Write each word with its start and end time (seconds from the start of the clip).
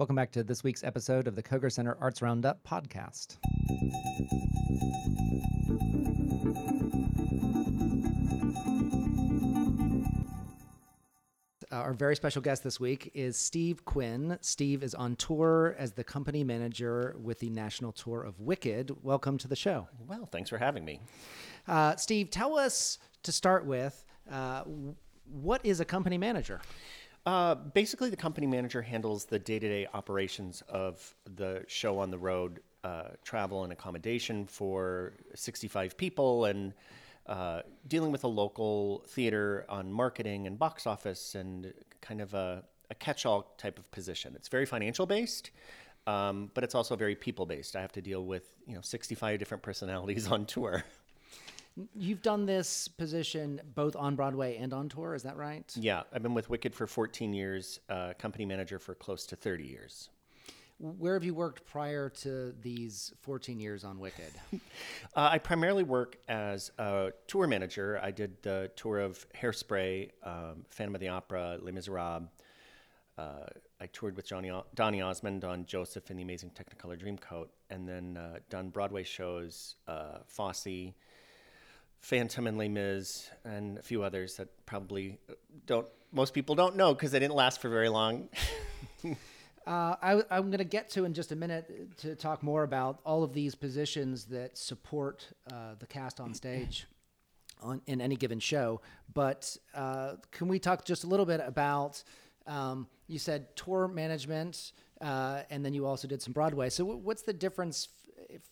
Welcome 0.00 0.16
back 0.16 0.32
to 0.32 0.42
this 0.42 0.64
week's 0.64 0.82
episode 0.82 1.28
of 1.28 1.36
the 1.36 1.42
Koger 1.42 1.70
Center 1.70 1.94
Arts 2.00 2.22
Roundup 2.22 2.66
podcast. 2.66 3.36
Uh, 11.70 11.76
our 11.76 11.92
very 11.92 12.16
special 12.16 12.40
guest 12.40 12.64
this 12.64 12.80
week 12.80 13.10
is 13.12 13.36
Steve 13.36 13.84
Quinn. 13.84 14.38
Steve 14.40 14.82
is 14.82 14.94
on 14.94 15.16
tour 15.16 15.76
as 15.78 15.92
the 15.92 16.02
company 16.02 16.44
manager 16.44 17.14
with 17.22 17.40
the 17.40 17.50
national 17.50 17.92
tour 17.92 18.22
of 18.22 18.40
Wicked. 18.40 19.04
Welcome 19.04 19.36
to 19.36 19.48
the 19.48 19.56
show. 19.56 19.86
Well, 20.08 20.24
thanks 20.24 20.48
for 20.48 20.56
having 20.56 20.86
me. 20.86 21.02
Uh, 21.68 21.96
Steve, 21.96 22.30
tell 22.30 22.58
us 22.58 22.98
to 23.24 23.32
start 23.32 23.66
with 23.66 24.02
uh, 24.32 24.62
what 25.30 25.60
is 25.62 25.80
a 25.80 25.84
company 25.84 26.16
manager? 26.16 26.62
Uh, 27.26 27.54
basically, 27.54 28.10
the 28.10 28.16
company 28.16 28.46
manager 28.46 28.80
handles 28.82 29.26
the 29.26 29.38
day 29.38 29.58
to 29.58 29.68
day 29.68 29.86
operations 29.92 30.62
of 30.68 31.14
the 31.36 31.62
show 31.66 31.98
on 31.98 32.10
the 32.10 32.18
road, 32.18 32.60
uh, 32.82 33.08
travel 33.22 33.64
and 33.64 33.72
accommodation 33.72 34.46
for 34.46 35.12
65 35.34 35.96
people, 35.96 36.46
and 36.46 36.72
uh, 37.26 37.60
dealing 37.86 38.10
with 38.10 38.24
a 38.24 38.28
local 38.28 39.04
theater 39.08 39.66
on 39.68 39.92
marketing 39.92 40.46
and 40.46 40.58
box 40.58 40.86
office 40.86 41.34
and 41.34 41.72
kind 42.00 42.20
of 42.20 42.32
a, 42.32 42.64
a 42.90 42.94
catch 42.94 43.26
all 43.26 43.54
type 43.58 43.78
of 43.78 43.90
position. 43.90 44.34
It's 44.34 44.48
very 44.48 44.66
financial 44.66 45.06
based. 45.06 45.50
Um, 46.06 46.50
but 46.54 46.64
it's 46.64 46.74
also 46.74 46.96
very 46.96 47.14
people 47.14 47.46
based. 47.46 47.76
I 47.76 47.82
have 47.82 47.92
to 47.92 48.02
deal 48.02 48.24
with 48.24 48.50
you 48.66 48.74
know 48.74 48.80
65 48.80 49.38
different 49.38 49.62
personalities 49.62 50.26
on 50.32 50.46
tour. 50.46 50.84
You've 51.94 52.22
done 52.22 52.46
this 52.46 52.88
position 52.88 53.60
both 53.74 53.96
on 53.96 54.16
Broadway 54.16 54.56
and 54.56 54.72
on 54.72 54.88
tour, 54.88 55.14
is 55.14 55.22
that 55.22 55.36
right? 55.36 55.70
Yeah, 55.76 56.02
I've 56.12 56.22
been 56.22 56.34
with 56.34 56.50
Wicked 56.50 56.74
for 56.74 56.86
14 56.86 57.32
years, 57.32 57.80
uh, 57.88 58.12
company 58.18 58.44
manager 58.44 58.78
for 58.78 58.94
close 58.94 59.26
to 59.26 59.36
30 59.36 59.64
years. 59.64 60.08
Where 60.78 61.12
have 61.12 61.24
you 61.24 61.34
worked 61.34 61.66
prior 61.66 62.08
to 62.08 62.54
these 62.62 63.12
14 63.20 63.60
years 63.60 63.84
on 63.84 63.98
Wicked? 63.98 64.32
uh, 64.52 64.58
I 65.14 65.38
primarily 65.38 65.84
work 65.84 66.16
as 66.28 66.72
a 66.78 67.12
tour 67.26 67.46
manager. 67.46 68.00
I 68.02 68.10
did 68.10 68.42
the 68.42 68.70
tour 68.76 68.98
of 68.98 69.26
Hairspray, 69.34 70.10
um, 70.22 70.64
Phantom 70.70 70.94
of 70.94 71.00
the 71.00 71.08
Opera, 71.08 71.58
Les 71.60 71.72
Miserables. 71.72 72.28
Uh, 73.18 73.46
I 73.78 73.86
toured 73.92 74.16
with 74.16 74.26
Johnny 74.26 74.50
o- 74.50 74.64
Donny 74.74 75.02
Osmond 75.02 75.44
on 75.44 75.66
Joseph 75.66 76.08
and 76.08 76.18
the 76.18 76.22
Amazing 76.22 76.52
Technicolor 76.52 76.98
Dreamcoat, 76.98 77.48
and 77.68 77.86
then 77.86 78.16
uh, 78.16 78.38
done 78.48 78.70
Broadway 78.70 79.02
shows, 79.02 79.76
uh, 79.86 80.20
Fosse, 80.26 80.94
Phantom 82.00 82.46
and 82.46 82.58
Les 82.58 82.68
Mis, 82.68 83.30
and 83.44 83.78
a 83.78 83.82
few 83.82 84.02
others 84.02 84.36
that 84.36 84.48
probably 84.66 85.18
don't 85.66 85.86
most 86.12 86.34
people 86.34 86.54
don't 86.54 86.76
know 86.76 86.94
because 86.94 87.12
they 87.12 87.18
didn't 87.18 87.34
last 87.34 87.60
for 87.60 87.68
very 87.68 87.88
long. 87.88 88.28
Uh, 89.66 89.94
I, 90.02 90.38
am 90.38 90.46
going 90.46 90.58
to 90.58 90.64
get 90.64 90.88
to 90.90 91.04
in 91.04 91.12
just 91.12 91.32
a 91.32 91.36
minute 91.36 91.96
to 91.98 92.16
talk 92.16 92.42
more 92.42 92.62
about 92.62 92.98
all 93.04 93.22
of 93.22 93.34
these 93.34 93.54
positions 93.54 94.24
that 94.24 94.56
support 94.56 95.28
uh, 95.52 95.74
the 95.78 95.86
cast 95.86 96.18
on 96.18 96.32
stage 96.32 96.86
on, 97.62 97.82
in 97.86 98.00
any 98.00 98.16
given 98.16 98.40
show. 98.40 98.80
But 99.12 99.54
uh, 99.74 100.14
can 100.32 100.48
we 100.48 100.58
talk 100.58 100.84
just 100.84 101.04
a 101.04 101.06
little 101.06 101.26
bit 101.26 101.40
about? 101.44 102.02
Um, 102.46 102.88
you 103.06 103.18
said 103.18 103.54
tour 103.54 103.86
management, 103.86 104.72
uh, 105.00 105.42
and 105.50 105.64
then 105.64 105.74
you 105.74 105.86
also 105.86 106.08
did 106.08 106.22
some 106.22 106.32
Broadway. 106.32 106.70
So, 106.70 106.84
w- 106.84 107.00
what's 107.04 107.22
the 107.22 107.34
difference 107.34 107.88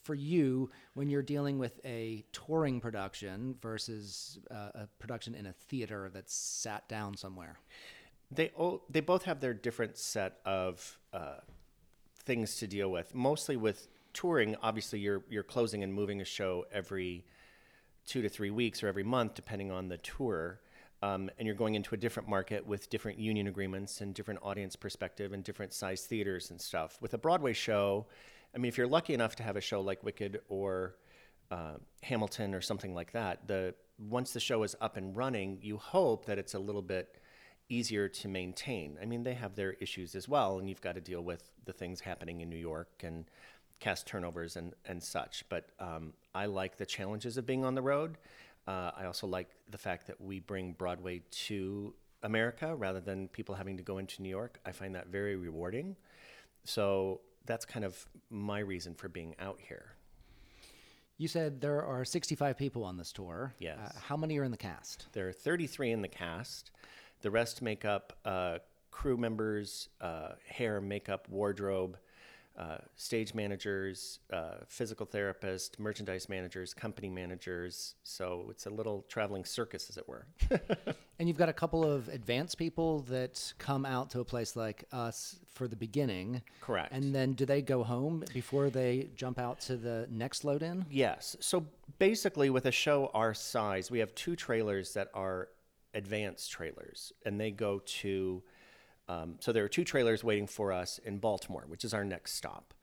for 0.03 0.15
you 0.15 0.71
when 0.95 1.09
you're 1.09 1.23
dealing 1.23 1.59
with 1.59 1.81
a 1.85 2.25
touring 2.33 2.81
production 2.81 3.57
versus 3.61 4.39
uh, 4.51 4.71
a 4.75 4.89
production 4.99 5.35
in 5.35 5.47
a 5.47 5.53
theater 5.53 6.11
that's 6.13 6.35
sat 6.35 6.89
down 6.89 7.17
somewhere? 7.17 7.59
they 8.31 8.51
oh, 8.59 8.83
they 8.89 9.01
both 9.01 9.25
have 9.25 9.41
their 9.41 9.55
different 9.55 9.97
set 9.97 10.39
of 10.45 10.99
uh, 11.13 11.37
things 12.25 12.57
to 12.57 12.67
deal 12.67 12.91
with. 12.91 13.15
Mostly 13.15 13.57
with 13.57 13.89
touring, 14.13 14.57
obviously 14.63 14.99
you're 14.99 15.23
you're 15.31 15.43
closing 15.43 15.83
and 15.83 15.93
moving 15.93 16.21
a 16.21 16.25
show 16.25 16.67
every 16.73 17.25
two 18.07 18.23
to 18.23 18.29
three 18.29 18.51
weeks 18.51 18.83
or 18.83 18.89
every 18.89 19.03
month, 19.03 19.35
depending 19.35 19.71
on 19.71 19.89
the 19.89 19.99
tour. 19.99 20.61
Um, 21.01 21.31
and 21.39 21.47
you're 21.47 21.55
going 21.55 21.77
into 21.77 21.95
a 21.95 21.99
different 21.99 22.29
market 22.29 22.67
with 22.67 22.91
different 22.91 23.21
union 23.21 23.47
agreements 23.47 24.01
and 24.01 24.13
different 24.13 24.41
audience 24.43 24.75
perspective 24.75 25.33
and 25.33 25.45
different 25.45 25.73
size 25.73 26.05
theaters 26.05 26.51
and 26.51 26.61
stuff. 26.61 26.99
With 27.01 27.15
a 27.15 27.19
Broadway 27.19 27.53
show, 27.53 28.07
I 28.59 28.61
mean, 28.61 28.71
if 28.71 28.77
you're 28.77 28.89
lucky 28.89 29.15
enough 29.15 29.37
to 29.37 29.45
have 29.45 29.57
a 29.57 29.61
show 29.61 29.81
like 29.81 30.03
Wicked 30.03 30.41
or 30.49 30.97
uh, 31.49 31.75
Hamilton 32.03 32.57
or 32.57 32.61
something 32.61 32.93
like 32.93 33.13
that, 33.13 33.47
the 33.47 33.73
once 34.01 34.33
the 34.33 34.41
show 34.41 34.65
is 34.65 34.75
up 34.81 34.97
and 34.97 35.17
running, 35.17 35.61
you 35.63 35.77
hope 35.77 36.25
that 36.25 36.39
it's 36.39 36.55
a 36.55 36.59
little 36.59 36.83
bit 36.83 37.21
easier 37.69 38.09
to 38.09 38.27
maintain. 38.27 38.99
I 39.01 39.05
mean, 39.05 39.23
they 39.23 39.35
have 39.35 39.55
their 39.55 39.75
issues 39.75 40.17
as 40.17 40.29
well, 40.29 40.59
and 40.59 40.69
you've 40.69 40.81
got 40.81 40.97
to 40.97 41.01
deal 41.01 41.21
with 41.21 41.53
the 41.67 41.73
things 41.73 42.01
happening 42.01 42.41
in 42.41 42.51
New 42.51 42.57
York 42.57 42.89
and 43.05 43.27
cast 43.79 44.09
turnovers 44.09 44.57
and, 44.57 44.75
and 44.85 45.01
such. 45.01 45.45
But 45.49 45.71
um, 45.79 46.13
I 46.35 46.47
like 46.47 46.79
the 46.79 46.87
challenges 46.87 47.37
of 47.37 47.47
being 47.47 47.65
on 47.65 47.77
the 47.77 47.83
road. 47.83 48.19
Uh, 48.67 48.91
I 48.97 49.05
also 49.05 49.29
like 49.29 49.51
the 49.71 49.79
fact 49.79 50.09
that 50.09 50.21
we 50.21 50.41
bring 50.41 50.73
Broadway 50.73 51.23
to 51.47 51.95
America 52.25 52.75
rather 52.75 52.99
than 52.99 53.29
people 53.29 53.55
having 53.55 53.77
to 53.77 53.85
go 53.85 53.99
into 53.99 54.21
New 54.21 54.29
York. 54.29 54.59
I 54.67 54.73
find 54.73 54.97
that 54.97 55.07
very 55.07 55.37
rewarding. 55.37 55.95
So 56.65 57.21
that's 57.49 57.65
kind 57.65 57.85
of 57.85 58.07
my 58.31 58.61
reason 58.61 58.95
for 58.95 59.09
being 59.09 59.35
out 59.41 59.59
here. 59.59 59.97
You 61.17 61.27
said 61.27 61.61
there 61.61 61.83
are 61.85 62.05
65 62.05 62.57
people 62.57 62.85
on 62.85 62.97
this 62.97 63.11
tour. 63.11 63.53
Yes. 63.59 63.79
Uh, 63.83 63.99
how 64.07 64.17
many 64.17 64.39
are 64.39 64.45
in 64.45 64.53
the 64.53 64.57
cast? 64.57 65.07
There 65.13 65.27
are 65.29 65.33
33 65.33 65.91
in 65.91 66.03
the 66.03 66.09
cast. 66.09 66.71
The 67.23 67.31
rest 67.33 67.61
make 67.61 67.85
up 67.85 68.13
uh, 68.25 68.59
crew 68.93 69.17
members, 69.17 69.89
uh, 70.01 70.33
hair, 70.47 70.81
makeup, 70.81 71.29
wardrobe, 71.29 71.99
uh, 72.59 72.79
stage 72.97 73.35
managers, 73.35 74.19
uh, 74.33 74.57
physical 74.67 75.07
therapists, 75.07 75.79
merchandise 75.79 76.29
managers, 76.29 76.75
company 76.75 77.09
managers. 77.09 77.95
So 78.03 78.47
it's 78.51 78.67
a 78.67 78.71
little 78.71 79.05
traveling 79.09 79.45
circus, 79.45 79.89
as 79.89 79.97
it 79.97 80.09
were. 80.09 80.27
and 81.21 81.29
you've 81.29 81.39
got 81.39 81.49
a 81.49 81.53
couple 81.53 81.85
of 81.85 82.09
advanced 82.09 82.59
people 82.59 83.03
that 83.03 83.53
come 83.59 83.87
out 83.87 84.11
to 84.11 84.21
a 84.21 84.25
place 84.25 84.57
like 84.57 84.85
us 84.91 85.39
for 85.55 85.69
the 85.69 85.77
beginning. 85.77 86.43
Correct. 86.61 86.93
And 86.93 87.15
then 87.15 87.35
do 87.35 87.47
they 87.47 87.63
go 87.63 87.85
home 87.85 88.25
before 88.35 88.71
they 88.71 89.09
jump 89.15 89.39
out 89.39 89.61
to 89.61 89.77
the 89.77 90.09
next 90.11 90.45
load 90.45 90.65
in? 90.65 90.85
Yes. 90.91 91.37
So 91.39 91.65
basically, 92.01 92.51
with 92.51 92.67
a 92.67 92.73
show 92.73 93.13
our 93.15 93.35
size, 93.35 93.89
we 93.89 94.01
have 94.01 94.13
two 94.17 94.35
trailers 94.35 94.95
that 94.95 95.11
are 95.15 95.49
advanced 95.95 96.51
trailers, 96.51 97.13
and 97.25 97.41
they 97.41 97.53
go 97.53 97.81
to. 97.87 98.43
Um, 99.09 99.37
so 99.41 99.53
there 99.53 99.65
are 99.65 99.69
two 99.69 99.85
trailers 99.85 100.23
waiting 100.23 100.47
for 100.47 100.73
us 100.73 100.99
in 100.99 101.19
Baltimore, 101.19 101.65
which 101.67 101.85
is 101.85 101.95
our 101.95 102.05
next 102.05 102.35
stop, 102.35 102.75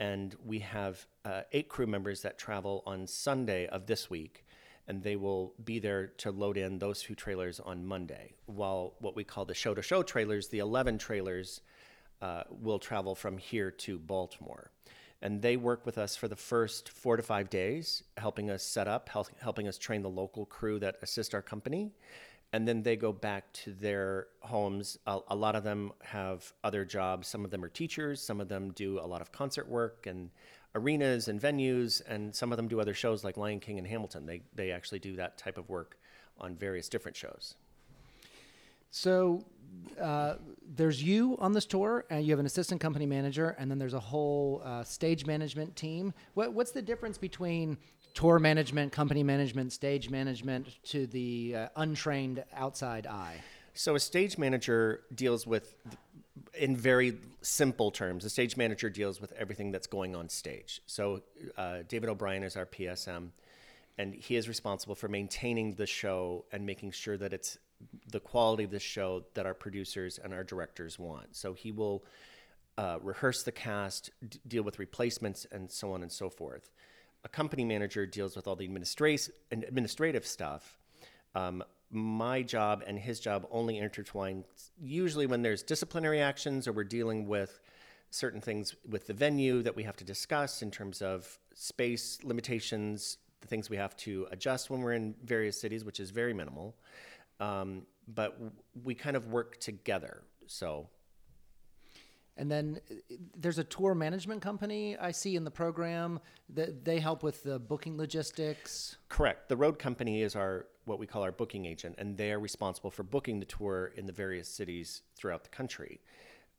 and 0.00 0.34
we 0.44 0.58
have 0.60 1.06
uh, 1.24 1.42
eight 1.52 1.68
crew 1.68 1.86
members 1.86 2.22
that 2.22 2.38
travel 2.38 2.82
on 2.86 3.06
Sunday 3.06 3.66
of 3.66 3.86
this 3.86 4.10
week, 4.10 4.44
and 4.86 5.02
they 5.02 5.16
will 5.16 5.54
be 5.64 5.78
there 5.78 6.08
to 6.18 6.30
load 6.30 6.56
in 6.56 6.78
those 6.78 7.02
two 7.02 7.14
trailers 7.14 7.60
on 7.60 7.86
Monday. 7.86 8.34
While 8.46 8.94
what 8.98 9.14
we 9.14 9.24
call 9.24 9.44
the 9.44 9.54
show-to-show 9.54 10.02
trailers, 10.02 10.48
the 10.48 10.58
eleven 10.58 10.98
trailers, 10.98 11.60
uh, 12.20 12.42
will 12.50 12.80
travel 12.80 13.14
from 13.14 13.38
here 13.38 13.70
to 13.70 13.98
Baltimore 13.98 14.72
and 15.22 15.42
they 15.42 15.56
work 15.56 15.84
with 15.84 15.98
us 15.98 16.16
for 16.16 16.28
the 16.28 16.36
first 16.36 16.90
four 16.90 17.16
to 17.16 17.22
five 17.22 17.50
days, 17.50 18.04
helping 18.16 18.50
us 18.50 18.62
set 18.62 18.86
up, 18.86 19.08
help, 19.08 19.28
helping 19.40 19.66
us 19.66 19.78
train 19.78 20.02
the 20.02 20.10
local 20.10 20.46
crew 20.46 20.78
that 20.78 20.96
assist 21.02 21.34
our 21.34 21.42
company, 21.42 21.90
and 22.52 22.66
then 22.66 22.82
they 22.82 22.96
go 22.96 23.12
back 23.12 23.52
to 23.52 23.72
their 23.72 24.28
homes. 24.40 24.98
A, 25.06 25.18
a, 25.28 25.36
lot 25.36 25.54
of 25.54 25.64
them 25.64 25.92
have 26.02 26.52
other 26.64 26.84
jobs. 26.84 27.28
Some 27.28 27.44
of 27.44 27.50
them 27.50 27.62
are 27.62 27.68
teachers. 27.68 28.22
Some 28.22 28.40
of 28.40 28.48
them 28.48 28.72
do 28.72 28.98
a 28.98 29.06
lot 29.06 29.20
of 29.20 29.32
concert 29.32 29.68
work 29.68 30.06
and 30.06 30.30
arenas 30.74 31.28
and 31.28 31.40
venues, 31.40 32.00
and 32.08 32.34
some 32.34 32.52
of 32.52 32.56
them 32.56 32.68
do 32.68 32.80
other 32.80 32.94
shows 32.94 33.24
like 33.24 33.36
Lion 33.36 33.60
King 33.60 33.78
and 33.78 33.86
Hamilton. 33.86 34.26
They 34.26 34.42
they 34.54 34.70
actually 34.70 34.98
do 34.98 35.16
that 35.16 35.36
type 35.38 35.58
of 35.58 35.68
work 35.68 35.98
on 36.38 36.54
various 36.56 36.88
different 36.88 37.16
shows. 37.16 37.56
So 38.90 39.44
uh, 40.00 40.34
there's 40.76 41.02
you 41.02 41.36
on 41.40 41.52
this 41.52 41.66
tour, 41.66 42.04
and 42.10 42.24
you 42.24 42.30
have 42.32 42.38
an 42.38 42.46
assistant 42.46 42.80
company 42.80 43.06
manager, 43.06 43.56
and 43.58 43.70
then 43.70 43.78
there's 43.78 43.94
a 43.94 44.00
whole 44.00 44.62
uh, 44.64 44.84
stage 44.84 45.26
management 45.26 45.76
team. 45.76 46.14
What, 46.34 46.52
what's 46.52 46.70
the 46.70 46.82
difference 46.82 47.18
between 47.18 47.78
tour 48.14 48.38
management, 48.38 48.92
company 48.92 49.22
management, 49.22 49.72
stage 49.72 50.10
management 50.10 50.82
to 50.84 51.06
the 51.06 51.54
uh, 51.56 51.68
untrained 51.76 52.44
outside 52.54 53.06
eye? 53.06 53.42
So 53.74 53.94
a 53.94 54.00
stage 54.00 54.38
manager 54.38 55.02
deals 55.14 55.46
with, 55.46 55.76
in 56.54 56.76
very 56.76 57.18
simple 57.42 57.90
terms, 57.90 58.24
a 58.24 58.30
stage 58.30 58.56
manager 58.56 58.90
deals 58.90 59.20
with 59.20 59.32
everything 59.32 59.70
that's 59.70 59.86
going 59.86 60.16
on 60.16 60.28
stage. 60.28 60.82
So 60.86 61.22
uh, 61.56 61.78
David 61.86 62.08
O'Brien 62.08 62.42
is 62.42 62.56
our 62.56 62.66
PSM, 62.66 63.28
and 63.96 64.14
he 64.14 64.34
is 64.36 64.48
responsible 64.48 64.94
for 64.94 65.08
maintaining 65.08 65.74
the 65.74 65.86
show 65.86 66.44
and 66.50 66.66
making 66.66 66.90
sure 66.90 67.16
that 67.18 67.32
it's 67.32 67.58
the 68.10 68.20
quality 68.20 68.64
of 68.64 68.70
the 68.70 68.80
show 68.80 69.24
that 69.34 69.46
our 69.46 69.54
producers 69.54 70.18
and 70.22 70.32
our 70.32 70.44
directors 70.44 70.98
want. 70.98 71.36
So 71.36 71.52
he 71.52 71.72
will 71.72 72.04
uh, 72.76 72.98
rehearse 73.02 73.42
the 73.42 73.52
cast, 73.52 74.10
d- 74.26 74.38
deal 74.46 74.62
with 74.62 74.78
replacements, 74.78 75.46
and 75.50 75.70
so 75.70 75.92
on 75.92 76.02
and 76.02 76.10
so 76.10 76.30
forth 76.30 76.70
a 77.24 77.28
company 77.28 77.64
manager 77.64 78.06
deals 78.06 78.36
with 78.36 78.46
all 78.46 78.56
the 78.56 78.64
administrative 78.64 79.34
administrative 79.50 80.26
stuff. 80.26 80.78
Um, 81.34 81.62
my 81.90 82.42
job 82.42 82.82
and 82.86 82.98
his 82.98 83.18
job 83.18 83.46
only 83.50 83.78
intertwine 83.78 84.44
usually 84.78 85.26
when 85.26 85.42
there's 85.42 85.62
disciplinary 85.62 86.20
actions 86.20 86.68
or 86.68 86.72
we're 86.72 86.84
dealing 86.84 87.26
with 87.26 87.60
certain 88.10 88.40
things 88.40 88.74
with 88.88 89.06
the 89.06 89.14
venue 89.14 89.62
that 89.62 89.74
we 89.74 89.82
have 89.82 89.96
to 89.96 90.04
discuss 90.04 90.62
in 90.62 90.70
terms 90.70 91.02
of 91.02 91.38
space 91.54 92.18
limitations, 92.22 93.18
the 93.40 93.46
things 93.46 93.70
we 93.70 93.76
have 93.76 93.96
to 93.96 94.26
adjust 94.30 94.70
when 94.70 94.80
we're 94.80 94.92
in 94.92 95.14
various 95.24 95.60
cities, 95.60 95.84
which 95.84 96.00
is 96.00 96.10
very 96.10 96.34
minimal. 96.34 96.74
Um, 97.40 97.86
but 98.06 98.32
w- 98.32 98.52
we 98.84 98.94
kind 98.94 99.16
of 99.16 99.28
work 99.28 99.60
together. 99.60 100.22
So 100.46 100.88
And 102.36 102.50
then 102.50 102.80
uh, 102.90 102.94
there's 103.36 103.58
a 103.58 103.64
tour 103.64 103.94
management 103.94 104.40
company 104.42 104.96
I 104.96 105.10
see 105.10 105.36
in 105.36 105.44
the 105.44 105.50
program 105.50 106.20
that 106.54 106.84
they 106.84 107.00
help 107.00 107.22
with 107.22 107.42
the 107.42 107.58
booking 107.58 107.96
logistics. 107.96 108.96
Correct. 109.08 109.48
The 109.48 109.56
road 109.56 109.78
company 109.78 110.22
is 110.22 110.36
our 110.36 110.66
what 110.84 110.98
we 110.98 111.06
call 111.06 111.22
our 111.22 111.32
booking 111.32 111.66
agent, 111.66 111.96
and 111.98 112.16
they 112.16 112.32
are 112.32 112.40
responsible 112.40 112.90
for 112.90 113.02
booking 113.02 113.40
the 113.40 113.46
tour 113.46 113.92
in 113.96 114.06
the 114.06 114.12
various 114.12 114.48
cities 114.48 115.02
throughout 115.16 115.42
the 115.44 115.50
country. 115.50 116.00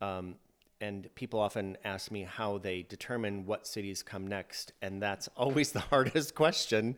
Um, 0.02 0.36
and 0.82 1.14
people 1.16 1.40
often 1.40 1.78
ask 1.84 2.12
me 2.12 2.24
how 2.24 2.58
they 2.58 2.84
determine 2.84 3.46
what 3.46 3.68
cities 3.68 4.02
come 4.02 4.28
next, 4.28 4.74
and 4.82 5.02
that's 5.02 5.28
always 5.38 5.72
the 5.72 5.80
hardest 5.80 6.36
question, 6.36 6.96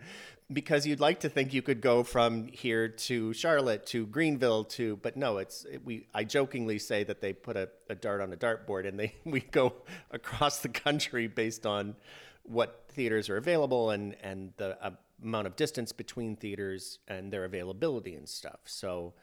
because 0.51 0.85
you'd 0.85 0.99
like 0.99 1.21
to 1.21 1.29
think 1.29 1.53
you 1.53 1.61
could 1.61 1.81
go 1.81 2.03
from 2.03 2.47
here 2.47 2.87
to 2.87 3.33
Charlotte 3.33 3.85
to 3.87 4.05
Greenville 4.05 4.65
to, 4.65 4.97
but 4.97 5.15
no, 5.15 5.37
it's 5.37 5.65
it, 5.65 5.83
we. 5.85 6.07
I 6.13 6.23
jokingly 6.23 6.79
say 6.79 7.03
that 7.03 7.21
they 7.21 7.33
put 7.33 7.57
a, 7.57 7.69
a 7.89 7.95
dart 7.95 8.21
on 8.21 8.33
a 8.33 8.37
dartboard, 8.37 8.87
and 8.87 8.99
they 8.99 9.15
we 9.25 9.41
go 9.41 9.73
across 10.11 10.59
the 10.59 10.69
country 10.69 11.27
based 11.27 11.65
on 11.65 11.95
what 12.43 12.85
theaters 12.89 13.29
are 13.29 13.37
available 13.37 13.91
and 13.91 14.15
and 14.21 14.53
the 14.57 14.77
uh, 14.83 14.91
amount 15.23 15.47
of 15.47 15.55
distance 15.55 15.91
between 15.91 16.35
theaters 16.35 16.99
and 17.07 17.31
their 17.31 17.45
availability 17.45 18.15
and 18.15 18.27
stuff. 18.27 18.59
So, 18.65 19.13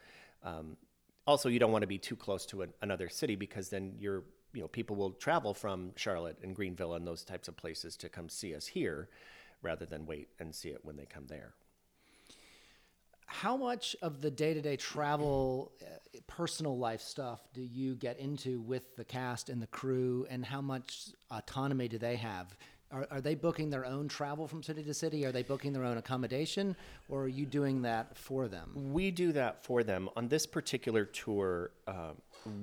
um, 0.44 0.76
also 1.26 1.48
you 1.48 1.58
don't 1.58 1.72
want 1.72 1.82
to 1.82 1.88
be 1.88 1.98
too 1.98 2.16
close 2.16 2.46
to 2.46 2.62
an, 2.62 2.72
another 2.80 3.08
city 3.08 3.36
because 3.36 3.68
then 3.68 3.94
you're 3.98 4.22
you 4.52 4.60
know 4.60 4.68
people 4.68 4.96
will 4.96 5.10
travel 5.10 5.54
from 5.54 5.92
Charlotte 5.96 6.38
and 6.42 6.54
Greenville 6.54 6.94
and 6.94 7.06
those 7.06 7.24
types 7.24 7.48
of 7.48 7.56
places 7.56 7.96
to 7.98 8.08
come 8.08 8.28
see 8.28 8.54
us 8.54 8.66
here, 8.66 9.08
rather 9.62 9.86
than 9.86 10.06
wait 10.06 10.28
and 10.38 10.54
see 10.54 10.70
it 10.70 10.84
when 10.84 10.96
they 10.96 11.06
come 11.06 11.26
there. 11.26 11.54
How 13.26 13.58
much 13.58 13.94
of 14.00 14.22
the 14.22 14.30
day 14.30 14.54
to 14.54 14.62
day 14.62 14.76
travel, 14.76 15.72
uh, 15.82 16.18
personal 16.26 16.78
life 16.78 17.02
stuff 17.02 17.40
do 17.52 17.60
you 17.60 17.94
get 17.94 18.18
into 18.18 18.60
with 18.60 18.96
the 18.96 19.04
cast 19.04 19.50
and 19.50 19.60
the 19.60 19.66
crew, 19.66 20.26
and 20.30 20.44
how 20.44 20.62
much 20.62 21.10
autonomy 21.30 21.88
do 21.88 21.98
they 21.98 22.16
have? 22.16 22.56
Are, 22.90 23.06
are 23.10 23.20
they 23.20 23.34
booking 23.34 23.68
their 23.68 23.84
own 23.84 24.08
travel 24.08 24.48
from 24.48 24.62
city 24.62 24.82
to 24.82 24.94
city? 24.94 25.26
Are 25.26 25.32
they 25.32 25.42
booking 25.42 25.74
their 25.74 25.84
own 25.84 25.98
accommodation, 25.98 26.74
or 27.10 27.24
are 27.24 27.28
you 27.28 27.44
doing 27.44 27.82
that 27.82 28.16
for 28.16 28.48
them? 28.48 28.92
We 28.92 29.10
do 29.10 29.32
that 29.32 29.62
for 29.62 29.82
them. 29.82 30.08
On 30.16 30.28
this 30.28 30.46
particular 30.46 31.04
tour, 31.04 31.72
uh, 31.86 32.12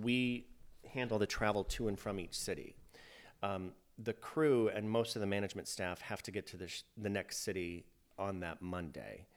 we 0.02 0.48
handle 0.96 1.20
the 1.20 1.28
travel 1.28 1.64
to 1.64 1.88
and 1.88 2.00
from 2.00 2.20
each 2.20 2.38
city. 2.38 2.76
Um, 3.44 3.72
the 3.98 4.14
crew 4.14 4.70
and 4.70 4.90
most 4.90 5.16
of 5.16 5.20
the 5.20 5.28
management 5.28 5.68
staff 5.68 6.02
have 6.02 6.24
to 6.24 6.32
get 6.32 6.48
to 6.48 6.58
the, 6.58 6.68
sh- 6.68 6.84
the 6.98 7.10
next 7.10 7.44
city 7.44 7.86
on 8.18 8.40
that 8.40 8.62
Monday. 8.62 9.28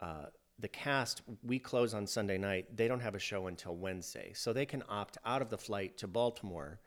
Uh, 0.00 0.26
the 0.58 0.68
cast, 0.68 1.22
we 1.42 1.58
close 1.58 1.94
on 1.94 2.06
Sunday 2.06 2.38
night. 2.38 2.76
They 2.76 2.88
don't 2.88 3.00
have 3.00 3.14
a 3.14 3.18
show 3.18 3.46
until 3.46 3.74
Wednesday. 3.76 4.32
So 4.34 4.52
they 4.52 4.66
can 4.66 4.82
opt 4.88 5.18
out 5.24 5.42
of 5.42 5.50
the 5.50 5.58
flight 5.58 5.98
to 5.98 6.06
Baltimore. 6.06 6.80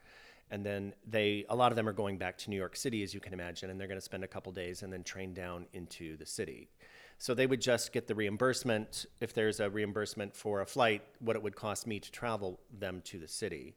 And 0.52 0.66
then 0.66 0.94
they, 1.08 1.46
a 1.50 1.56
lot 1.56 1.72
of 1.72 1.76
them 1.76 1.88
are 1.90 1.94
going 1.94 2.18
back 2.18 2.38
to 2.40 2.50
New 2.50 2.58
York 2.58 2.76
City, 2.76 3.04
as 3.04 3.14
you 3.14 3.20
can 3.20 3.34
imagine, 3.34 3.70
and 3.70 3.80
they're 3.80 3.88
going 3.88 4.00
to 4.00 4.06
spend 4.06 4.24
a 4.24 4.28
couple 4.28 4.52
days 4.52 4.84
and 4.84 4.94
then 4.94 5.04
train 5.04 5.34
down 5.34 5.66
into 5.74 6.16
the 6.18 6.26
city. 6.26 6.70
So 7.18 7.34
they 7.34 7.48
would 7.48 7.62
just 7.62 7.94
get 7.94 8.08
the 8.08 8.16
reimbursement 8.16 9.06
if 9.22 9.34
there's 9.34 9.60
a 9.60 9.70
reimbursement 9.70 10.36
for 10.36 10.62
a 10.62 10.66
flight, 10.66 11.02
what 11.20 11.36
it 11.36 11.42
would 11.42 11.56
cost 11.56 11.88
me 11.88 12.00
to 12.00 12.12
travel 12.12 12.60
them 12.78 13.02
to 13.06 13.18
the 13.18 13.28
city. 13.28 13.76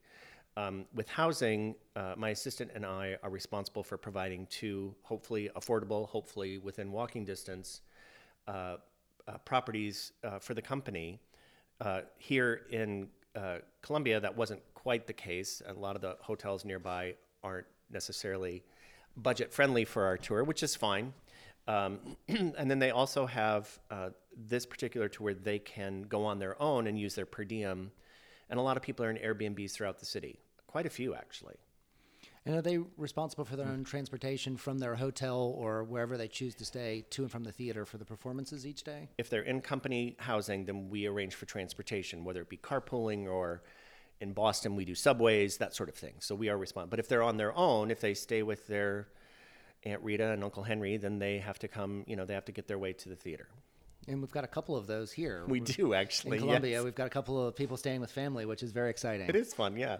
Um, 0.59 0.87
with 0.95 1.09
housing, 1.09 1.75
uh, 1.97 2.15
my 2.17 2.31
assistant 2.31 2.71
and 2.75 2.87
I 2.87 3.19
are 3.23 3.29
responsible 3.29 3.83
for 3.83 3.99
providing 3.99 4.47
two, 4.47 4.95
hopefully 5.03 5.51
affordable, 5.55 6.09
hopefully 6.09 6.57
within 6.57 6.91
walking 6.93 7.27
distance, 7.27 7.83
uh, 8.49 8.77
uh, 9.29 9.39
properties 9.45 10.13
uh, 10.25 10.39
for 10.39 10.55
the 10.55 10.63
company. 10.63 11.21
Uh, 11.81 12.03
here 12.17 12.63
in 12.71 13.09
uh, 13.35 13.59
Columbia, 13.83 14.19
that 14.19 14.35
wasn't 14.35 14.63
quite 14.73 15.07
the 15.07 15.13
case. 15.13 15.61
A 15.67 15.75
lot 15.75 15.95
of 15.95 16.01
the 16.01 16.17
hotels 16.21 16.65
nearby 16.65 17.17
aren't 17.43 17.67
necessarily 17.91 18.63
budget 19.19 19.53
friendly 19.53 19.85
for 19.85 20.05
our 20.05 20.17
tour, 20.17 20.43
which 20.43 20.63
is 20.63 20.75
fine. 20.75 21.13
Um, 21.69 21.99
and 22.29 22.71
then 22.71 22.79
they 22.79 22.93
also 22.93 23.27
have 23.27 23.79
this 24.37 24.65
particular 24.65 25.09
tour 25.09 25.35
they 25.35 25.59
can 25.59 26.03
go 26.03 26.25
on 26.25 26.39
their 26.39 26.61
own 26.63 26.87
and 26.87 26.99
use 26.99 27.15
their 27.15 27.27
per 27.27 27.45
diem. 27.45 27.91
And 28.49 28.59
a 28.59 28.63
lot 28.63 28.77
of 28.77 28.83
people 28.83 29.05
are 29.05 29.11
in 29.11 29.17
Airbnbs 29.17 29.73
throughout 29.73 29.99
the 29.99 30.07
city, 30.07 30.39
quite 30.67 30.87
a 30.87 30.91
few 30.91 31.15
actually. 31.15 31.57
And 32.45 32.55
are 32.55 32.63
they 32.63 32.79
responsible 32.97 33.45
for 33.45 33.57
their 33.57 33.67
own 33.67 33.83
transportation 33.83 34.57
from 34.57 34.79
their 34.79 34.95
hotel 34.95 35.53
or 35.59 35.83
wherever 35.83 36.17
they 36.17 36.29
choose 36.29 36.55
to 36.57 36.65
stay 36.65 37.05
to 37.11 37.23
and 37.23 37.31
from 37.31 37.43
the 37.43 37.51
theater 37.51 37.85
for 37.85 37.99
the 37.99 38.05
performances 38.05 38.65
each 38.65 38.85
day? 38.85 39.09
If 39.19 39.29
they're 39.29 39.43
in 39.43 39.61
company 39.61 40.15
housing, 40.21 40.65
then 40.65 40.89
we 40.89 41.07
arrange 41.07 41.35
for 41.35 41.45
transportation, 41.45 42.23
whether 42.25 42.41
it 42.41 42.49
be 42.49 42.57
carpooling 42.57 43.27
or 43.27 43.65
in 44.21 44.33
Boston 44.33 44.77
we 44.77 44.85
do 44.85 44.95
subways, 44.95 45.57
that 45.57 45.75
sort 45.75 45.89
of 45.89 45.97
thing. 45.97 46.15
So 46.21 46.37
we 46.37 46.49
are 46.49 46.57
responsible. 46.57 46.91
But 46.91 47.01
if 47.01 47.09
they're 47.09 47.23
on 47.23 47.37
their 47.37 47.57
own, 47.57 47.91
if 47.91 48.01
they 48.01 48.15
stay 48.15 48.45
with 48.45 48.69
their 48.69 49.09
Aunt 49.83 50.03
Rita 50.03 50.31
and 50.31 50.45
Uncle 50.45 50.63
Henry, 50.63 50.97
then 50.99 51.19
they 51.19 51.39
have 51.39 51.59
to 51.59 51.69
come, 51.69 52.05
you 52.07 52.15
know, 52.15 52.25
they 52.25 52.35
have 52.35 52.45
to 52.47 52.53
get 52.53 52.69
their 52.69 52.79
way 52.79 52.93
to 52.93 53.09
the 53.09 53.17
theater. 53.17 53.49
And 54.09 54.21
we've 54.21 54.31
got 54.31 54.45
a 54.45 54.49
couple 54.49 54.77
of 54.77 54.87
those 54.87 55.11
here. 55.13 55.45
We 55.47 55.61
do 55.61 55.95
actually. 55.95 56.37
in 56.39 56.45
Columbia. 56.45 56.77
yes. 56.77 56.85
We've 56.85 56.95
got 56.95 57.07
a 57.07 57.11
couple 57.11 57.45
of 57.45 57.57
people 57.57 57.77
staying 57.77 58.01
with 58.01 58.11
family, 58.11 58.47
which 58.47 58.63
is 58.63 58.73
very 58.73 58.91
exciting. 58.91 59.29
It 59.29 59.37
is 59.37 59.53
fun, 59.53 59.77
yeah. 59.77 59.99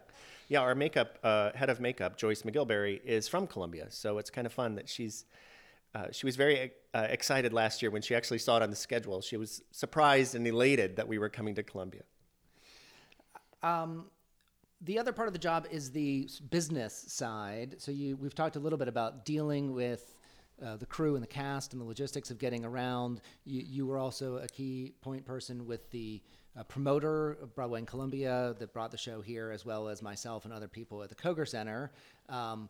Yeah, 0.49 0.61
our 0.61 0.75
makeup 0.75 1.19
uh, 1.25 1.51
head 1.55 1.71
of 1.71 1.81
makeup, 1.81 2.17
Joyce 2.17 2.43
McGilberry, 2.43 3.03
is 3.05 3.27
from 3.27 3.47
Columbia, 3.47 3.87
so 3.91 4.19
it's 4.19 4.31
kind 4.31 4.47
of 4.47 4.53
fun 4.53 4.77
that 4.77 4.89
she's. 4.89 5.25
Uh, 5.95 6.09
she 6.13 6.27
was 6.27 6.37
very 6.37 6.73
uh, 6.95 7.07
excited 7.09 7.53
last 7.53 7.81
year 7.83 7.91
when 7.91 8.03
she 8.03 8.15
actually 8.15 8.39
saw 8.39 8.59
it 8.59 8.63
on 8.63 8.71
the 8.71 8.77
schedule. 8.77 9.23
She 9.23 9.37
was 9.37 9.63
surprised 9.73 10.35
and 10.35 10.47
elated 10.47 10.97
that 10.97 11.09
we 11.09 11.19
were 11.19 11.31
coming 11.31 11.55
to 11.55 11.63
Columbia. 11.63 12.03
The 14.83 14.99
other 14.99 15.13
part 15.13 15.27
of 15.27 15.33
the 15.33 15.39
job 15.39 15.67
is 15.71 15.91
the 15.91 16.29
business 16.51 17.07
side. 17.09 17.77
So 17.79 17.91
you, 17.93 18.17
we've 18.17 18.35
talked 18.35 18.57
a 18.57 18.61
little 18.61 18.79
bit 18.79 18.89
about 18.89 19.25
dealing 19.25 19.73
with 19.73 20.13
uh, 20.65 20.77
the 20.77 20.87
crew 20.87 21.15
and 21.15 21.23
the 21.23 21.29
cast 21.29 21.73
and 21.73 21.81
the 21.81 21.87
logistics 21.87 22.31
of 22.31 22.39
getting 22.39 22.65
around. 22.65 23.21
You, 23.45 23.63
you 23.67 23.87
were 23.87 23.99
also 23.99 24.37
a 24.37 24.47
key 24.47 24.95
point 25.01 25.25
person 25.25 25.67
with 25.67 25.91
the 25.91 26.23
uh, 26.59 26.63
promoter 26.65 27.33
of 27.33 27.55
Broadway 27.55 27.81
in 27.81 27.87
Columbia 27.87 28.55
that 28.59 28.73
brought 28.73 28.91
the 28.91 28.99
show 28.99 29.21
here, 29.21 29.51
as 29.51 29.65
well 29.67 29.89
as 29.89 30.03
myself 30.03 30.45
and 30.45 30.55
other 30.55 30.69
people 30.69 31.03
at 31.03 31.09
the 31.11 31.15
Koger 31.15 31.47
Center. 31.47 31.93
Um, 32.29 32.69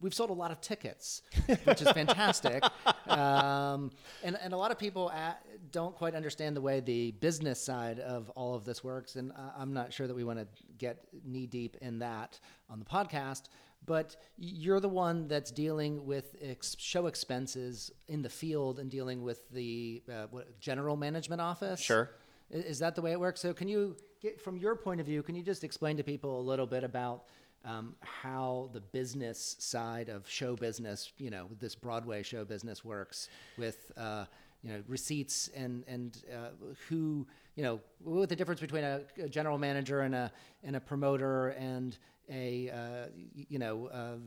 we've 0.00 0.12
sold 0.14 0.28
a 0.28 0.34
lot 0.34 0.50
of 0.50 0.60
tickets, 0.60 1.22
which 1.64 1.80
is 1.80 1.90
fantastic. 1.92 2.62
um, 3.06 3.90
and, 4.22 4.36
and 4.42 4.52
a 4.52 4.56
lot 4.56 4.70
of 4.70 4.78
people 4.78 5.08
a 5.10 5.36
don't 5.72 5.96
quite 5.96 6.14
understand 6.14 6.54
the 6.54 6.60
way 6.60 6.80
the 6.80 7.12
business 7.12 7.60
side 7.60 7.98
of 8.00 8.28
all 8.30 8.54
of 8.54 8.64
this 8.64 8.84
works. 8.84 9.16
And 9.16 9.32
I- 9.32 9.52
I'm 9.58 9.72
not 9.72 9.92
sure 9.92 10.06
that 10.06 10.14
we 10.14 10.24
want 10.24 10.38
to 10.38 10.46
get 10.78 10.98
knee 11.24 11.46
deep 11.46 11.76
in 11.80 11.98
that 12.00 12.38
on 12.68 12.78
the 12.78 12.84
podcast. 12.84 13.44
But 13.86 14.16
you're 14.38 14.80
the 14.80 14.88
one 14.88 15.28
that's 15.28 15.50
dealing 15.50 16.06
with 16.06 16.36
ex- 16.40 16.76
show 16.78 17.06
expenses 17.06 17.90
in 18.08 18.22
the 18.22 18.28
field 18.30 18.78
and 18.78 18.90
dealing 18.90 19.22
with 19.22 19.48
the 19.50 20.02
uh, 20.10 20.26
what, 20.30 20.58
general 20.60 20.96
management 20.96 21.40
office. 21.40 21.80
Sure. 21.80 22.10
I- 22.52 22.56
Is 22.56 22.78
that 22.78 22.94
the 22.94 23.02
way 23.02 23.12
it 23.12 23.20
works? 23.20 23.40
So, 23.40 23.52
can 23.52 23.68
you 23.68 23.96
get 24.20 24.40
from 24.40 24.56
your 24.56 24.74
point 24.76 25.00
of 25.00 25.06
view? 25.06 25.22
Can 25.22 25.34
you 25.34 25.42
just 25.42 25.64
explain 25.64 25.96
to 25.98 26.02
people 26.02 26.40
a 26.40 26.42
little 26.42 26.66
bit 26.66 26.84
about 26.84 27.24
um, 27.64 27.94
how 28.00 28.70
the 28.72 28.80
business 28.80 29.56
side 29.58 30.08
of 30.08 30.28
show 30.28 30.54
business, 30.54 31.12
you 31.18 31.30
know, 31.30 31.48
this 31.60 31.74
Broadway 31.74 32.22
show 32.22 32.44
business 32.44 32.84
works 32.84 33.28
with, 33.56 33.90
uh, 33.96 34.26
you 34.62 34.70
know, 34.70 34.82
receipts 34.88 35.48
and 35.54 35.84
and 35.86 36.22
uh, 36.32 36.48
who, 36.88 37.26
you 37.54 37.62
know, 37.62 37.80
what 38.02 38.28
the 38.28 38.36
difference 38.36 38.60
between 38.60 38.84
a, 38.84 39.00
a 39.22 39.28
general 39.28 39.58
manager 39.58 40.00
and 40.00 40.14
a 40.14 40.30
and 40.62 40.76
a 40.76 40.80
promoter 40.80 41.48
and 41.50 41.98
a 42.30 42.70
uh, 42.70 43.10
you 43.34 43.58
know. 43.58 44.20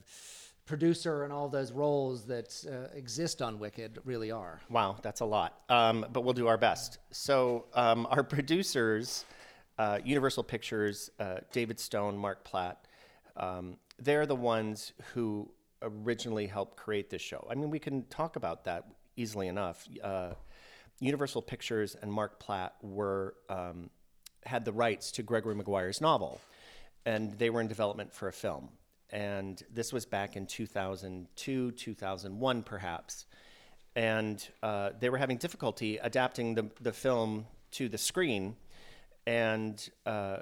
Producer 0.65 1.23
and 1.23 1.31
all 1.31 1.47
those 1.47 1.71
roles 1.71 2.25
that 2.25 2.53
uh, 2.69 2.93
exist 2.93 3.41
on 3.41 3.57
wicked 3.57 3.99
really 4.03 4.31
are 4.31 4.59
Wow, 4.69 4.97
that's 5.01 5.21
a 5.21 5.25
lot. 5.25 5.61
Um, 5.69 6.05
but 6.11 6.25
we'll 6.25 6.33
do 6.33 6.47
our 6.47 6.57
best. 6.57 6.97
So, 7.09 7.67
um, 7.73 8.05
our 8.11 8.21
producers, 8.21 9.23
uh, 9.79 9.99
Universal 10.03 10.43
Pictures, 10.43 11.09
uh, 11.21 11.37
David 11.53 11.79
Stone, 11.79 12.17
Mark 12.17 12.43
Platt, 12.43 12.85
um, 13.37 13.77
they're 13.97 14.25
the 14.25 14.35
ones 14.35 14.91
who 15.13 15.49
originally 15.81 16.47
helped 16.47 16.77
create 16.77 17.09
this 17.09 17.21
show. 17.21 17.47
I 17.49 17.55
mean, 17.55 17.69
we 17.69 17.79
can 17.79 18.03
talk 18.07 18.35
about 18.35 18.65
that 18.65 18.87
easily 19.15 19.47
enough. 19.47 19.87
Uh, 20.03 20.33
Universal 20.99 21.43
Pictures 21.43 21.95
and 22.01 22.11
Mark 22.11 22.39
Platt 22.39 22.75
were 22.81 23.35
um, 23.49 23.89
had 24.45 24.65
the 24.65 24.71
rights 24.71 25.11
to 25.13 25.23
Gregory 25.23 25.55
Maguire's 25.55 26.01
novel, 26.01 26.41
and 27.07 27.31
they 27.39 27.49
were 27.49 27.61
in 27.61 27.67
development 27.67 28.13
for 28.13 28.27
a 28.27 28.33
film. 28.33 28.69
And 29.09 29.61
this 29.73 29.91
was 29.91 30.05
back 30.05 30.35
in 30.35 30.45
2002, 30.45 31.71
2001, 31.71 32.63
perhaps 32.63 33.25
and 33.97 34.47
uh, 34.61 34.91
they 34.99 35.09
were 35.09 35.17
having 35.17 35.37
difficulty 35.37 35.97
adapting 35.97 36.53
the, 36.53 36.69
the 36.81 36.93
film 36.93 37.47
to 37.71 37.89
the 37.89 37.97
screen. 37.97 38.55
And 39.25 39.89
uh, 40.05 40.37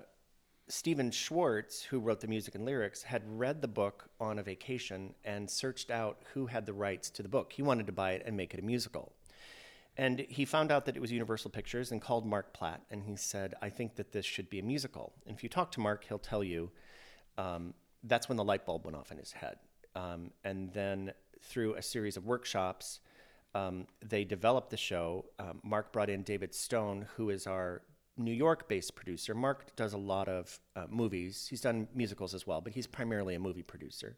Stephen 0.68 1.10
Schwartz, 1.10 1.82
who 1.82 2.00
wrote 2.00 2.20
the 2.20 2.28
music 2.28 2.56
and 2.56 2.66
lyrics, 2.66 3.02
had 3.02 3.24
read 3.26 3.62
the 3.62 3.70
book 3.70 4.10
on 4.20 4.40
a 4.40 4.44
vacation 4.44 5.16
and 5.24 5.50
searched 5.50 5.90
out 5.90 6.18
who 6.34 6.48
had 6.48 6.66
the 6.66 6.74
rights 6.74 7.10
to 7.12 7.24
the 7.24 7.30
book. 7.30 7.54
He 7.54 7.62
wanted 7.62 7.86
to 7.86 7.94
buy 7.94 8.12
it 8.12 8.24
and 8.26 8.36
make 8.36 8.54
it 8.54 8.60
a 8.60 8.62
musical. 8.62 9.14
And 9.98 10.20
he 10.28 10.44
found 10.44 10.72
out 10.72 10.86
that 10.86 10.98
it 10.98 11.00
was 11.00 11.12
Universal 11.12 11.52
Pictures 11.52 11.92
and 11.92 12.02
called 12.02 12.25
Mark 12.25 12.54
Platt 12.54 12.82
and 12.92 13.04
he 13.04 13.16
said, 13.16 13.54
I 13.62 13.70
think 13.70 13.96
that 13.96 14.12
this 14.12 14.25
should 14.25 14.50
be 14.50 14.60
a 14.60 14.64
musical. 14.64 15.14
And 15.25 15.36
if 15.36 15.44
you 15.44 15.50
talk 15.50 15.72
to 15.72 15.80
Mark, 15.80 16.06
he'll 16.08 16.20
tell 16.20 16.44
you 16.44 16.72
um, 17.38 17.74
that's 18.04 18.28
when 18.28 18.36
the 18.38 18.44
light 18.44 18.66
bulb 18.66 18.86
went 18.86 18.98
off 18.98 19.12
in 19.12 19.18
his 19.18 19.32
head. 19.32 19.58
Um, 19.96 20.32
and 20.44 20.74
then 20.74 21.14
through 21.42 21.75
a 21.75 21.82
series 21.82 22.18
of 22.18 22.25
workshops, 22.25 23.00
um, 23.54 23.88
they 24.06 24.25
developed 24.25 24.70
the 24.70 24.78
show. 24.78 25.25
Um, 25.40 25.62
Mark 25.64 25.94
brought 25.94 26.10
in 26.10 26.24
David 26.24 26.54
Stone, 26.54 27.08
who 27.16 27.30
is 27.30 27.48
our 27.48 27.82
New 28.18 28.34
York 28.34 28.68
based 28.68 28.96
producer. 28.96 29.34
Mark 29.34 29.75
does 29.78 29.94
a 29.94 29.98
lot 29.98 30.28
of 30.28 30.60
uh, 30.75 30.86
movies. 30.90 31.48
He's 31.50 31.62
done 31.62 31.88
musicals 31.96 32.34
as 32.34 32.46
well, 32.46 32.60
but 32.60 32.74
he's 32.74 32.88
primarily 32.88 33.36
a 33.36 33.40
movie 33.40 33.64
producer. 33.64 34.18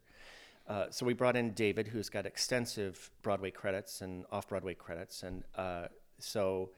Uh, 0.67 0.85
so 0.89 1.05
we 1.05 1.13
brought 1.13 1.35
in 1.35 1.51
David, 1.51 1.87
who's 1.87 2.09
got 2.09 2.25
extensive 2.25 3.09
Broadway 3.21 3.51
credits 3.51 4.01
and 4.01 4.25
off 4.31 4.49
Broadway 4.49 4.73
credits. 4.73 5.23
And 5.23 5.43
uh, 5.55 5.87
so 6.19 6.71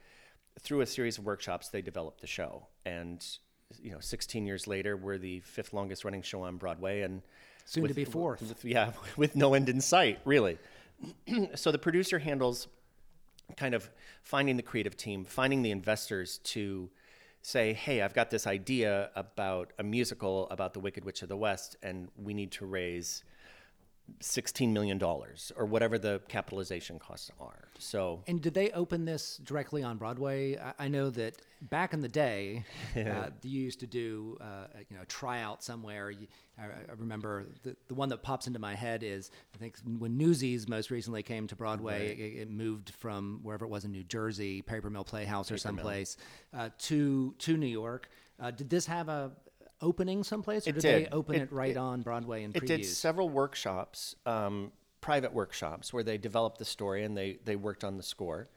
through 0.60 0.82
a 0.82 0.86
series 0.86 1.18
of 1.18 1.26
workshops, 1.26 1.70
they 1.70 1.82
developed 1.82 2.22
the 2.22 2.28
show. 2.28 2.68
And, 2.86 3.26
you 3.82 3.92
know, 3.92 4.00
16 4.00 4.46
years 4.46 4.68
later, 4.68 4.96
we're 4.96 5.18
the 5.18 5.40
fifth 5.40 5.74
longest 5.74 6.06
running 6.06 6.22
show 6.22 6.44
on 6.44 6.58
Broadway. 6.58 7.02
And 7.02 7.24
soon 7.66 7.84
with, 7.84 7.92
to 7.92 7.96
be 7.96 8.06
fourth. 8.06 8.42
With, 8.42 8.64
yeah, 8.64 8.92
with 9.18 9.36
no 9.36 9.56
end 9.56 9.70
in 9.70 9.82
sight, 9.82 10.20
really. 10.24 10.60
so 11.56 11.72
the 11.72 11.80
producer 11.80 12.20
handles 12.20 12.68
kind 13.58 13.74
of 13.74 13.90
finding 14.22 14.58
the 14.58 14.64
creative 14.64 14.96
team, 14.96 15.26
finding 15.26 15.64
the 15.64 15.72
investors 15.72 16.40
to 16.44 16.90
say, 17.42 17.74
hey, 17.74 18.02
I've 18.02 18.14
got 18.14 18.30
this 18.30 18.46
idea 18.46 19.10
about 19.16 19.74
a 19.80 19.84
musical 19.84 20.48
about 20.50 20.74
the 20.74 20.80
Wicked 20.80 21.06
Witch 21.06 21.24
of 21.24 21.30
the 21.30 21.38
West, 21.38 21.78
and 21.82 22.10
we 22.18 22.34
need 22.34 22.52
to 22.52 22.66
raise 22.66 23.24
$16 24.22 24.72
million 24.72 25.02
or 25.04 25.66
whatever 25.66 25.98
the 25.98 26.22
capitalization 26.28 27.00
costs 27.00 27.32
are. 27.40 27.70
So, 27.78 28.24
and 28.28 28.42
did 28.42 28.54
they 28.54 28.72
open 28.72 29.06
this 29.06 29.38
directly 29.38 29.84
on 29.84 29.98
Broadway? 29.98 30.58
I, 30.58 30.86
I 30.86 30.88
know 30.88 31.10
that 31.12 31.42
back 31.62 31.94
in 31.94 32.02
the 32.02 32.08
day, 32.08 32.66
uh, 32.96 33.30
you 33.44 33.62
used 33.62 33.80
to 33.82 33.88
do, 33.88 34.38
uh, 34.42 34.68
you 34.90 34.98
know, 34.98 35.04
tryout 35.08 35.64
somewhere. 35.64 36.12
You, 36.12 36.28
I, 36.58 36.64
I, 36.64 36.94
remember 36.98 37.48
the, 37.64 37.76
the 37.88 37.96
one 37.96 38.10
that 38.10 38.22
pops 38.22 38.48
into 38.48 38.60
my 38.60 38.76
head 38.76 39.04
is 39.04 39.32
I 39.56 39.58
think 39.58 39.78
when 39.98 40.18
Newsies 40.18 40.68
most 40.68 40.92
recently 40.92 41.24
came 41.24 41.48
to 41.48 41.56
Broadway, 41.56 42.10
right. 42.10 42.20
it, 42.20 42.42
it, 42.42 42.50
moved 42.52 42.92
from 42.92 43.40
wherever 43.44 43.66
it 43.66 43.70
was 43.70 43.86
in 43.86 43.92
New 43.92 44.04
Jersey, 44.04 44.62
Paper 44.62 44.90
Mill 44.90 45.04
Playhouse 45.04 45.48
Paper 45.48 45.56
or 45.56 45.58
someplace, 45.60 46.18
uh, 46.54 46.70
to 46.80 47.34
to 47.40 47.58
New 47.58 47.68
York. 47.68 48.10
Uh, 48.40 48.52
did 48.52 48.70
this 48.70 48.86
have 48.86 49.10
a 49.10 49.32
opening 49.82 50.24
someplace, 50.24 50.68
or 50.68 50.72
it 50.72 50.74
did, 50.74 50.82
did, 50.82 51.06
they 51.06 51.10
open 51.10 51.36
it, 51.36 51.42
it 51.44 51.52
right 51.52 51.72
it, 51.72 51.78
on 51.78 52.02
Broadway 52.02 52.44
and 52.44 52.56
It 52.56 52.66
did 52.66 52.86
several 52.86 53.30
workshops, 53.30 54.16
um, 54.26 54.72
private 55.02 55.34
workshops, 55.34 55.94
where 55.94 56.04
they 56.04 56.18
developed 56.18 56.58
the 56.58 56.66
story 56.66 57.04
and 57.04 57.16
they 57.16 57.40
they 57.46 57.56
worked 57.56 57.84
on 57.84 57.98
the 57.98 58.04
score. 58.04 58.50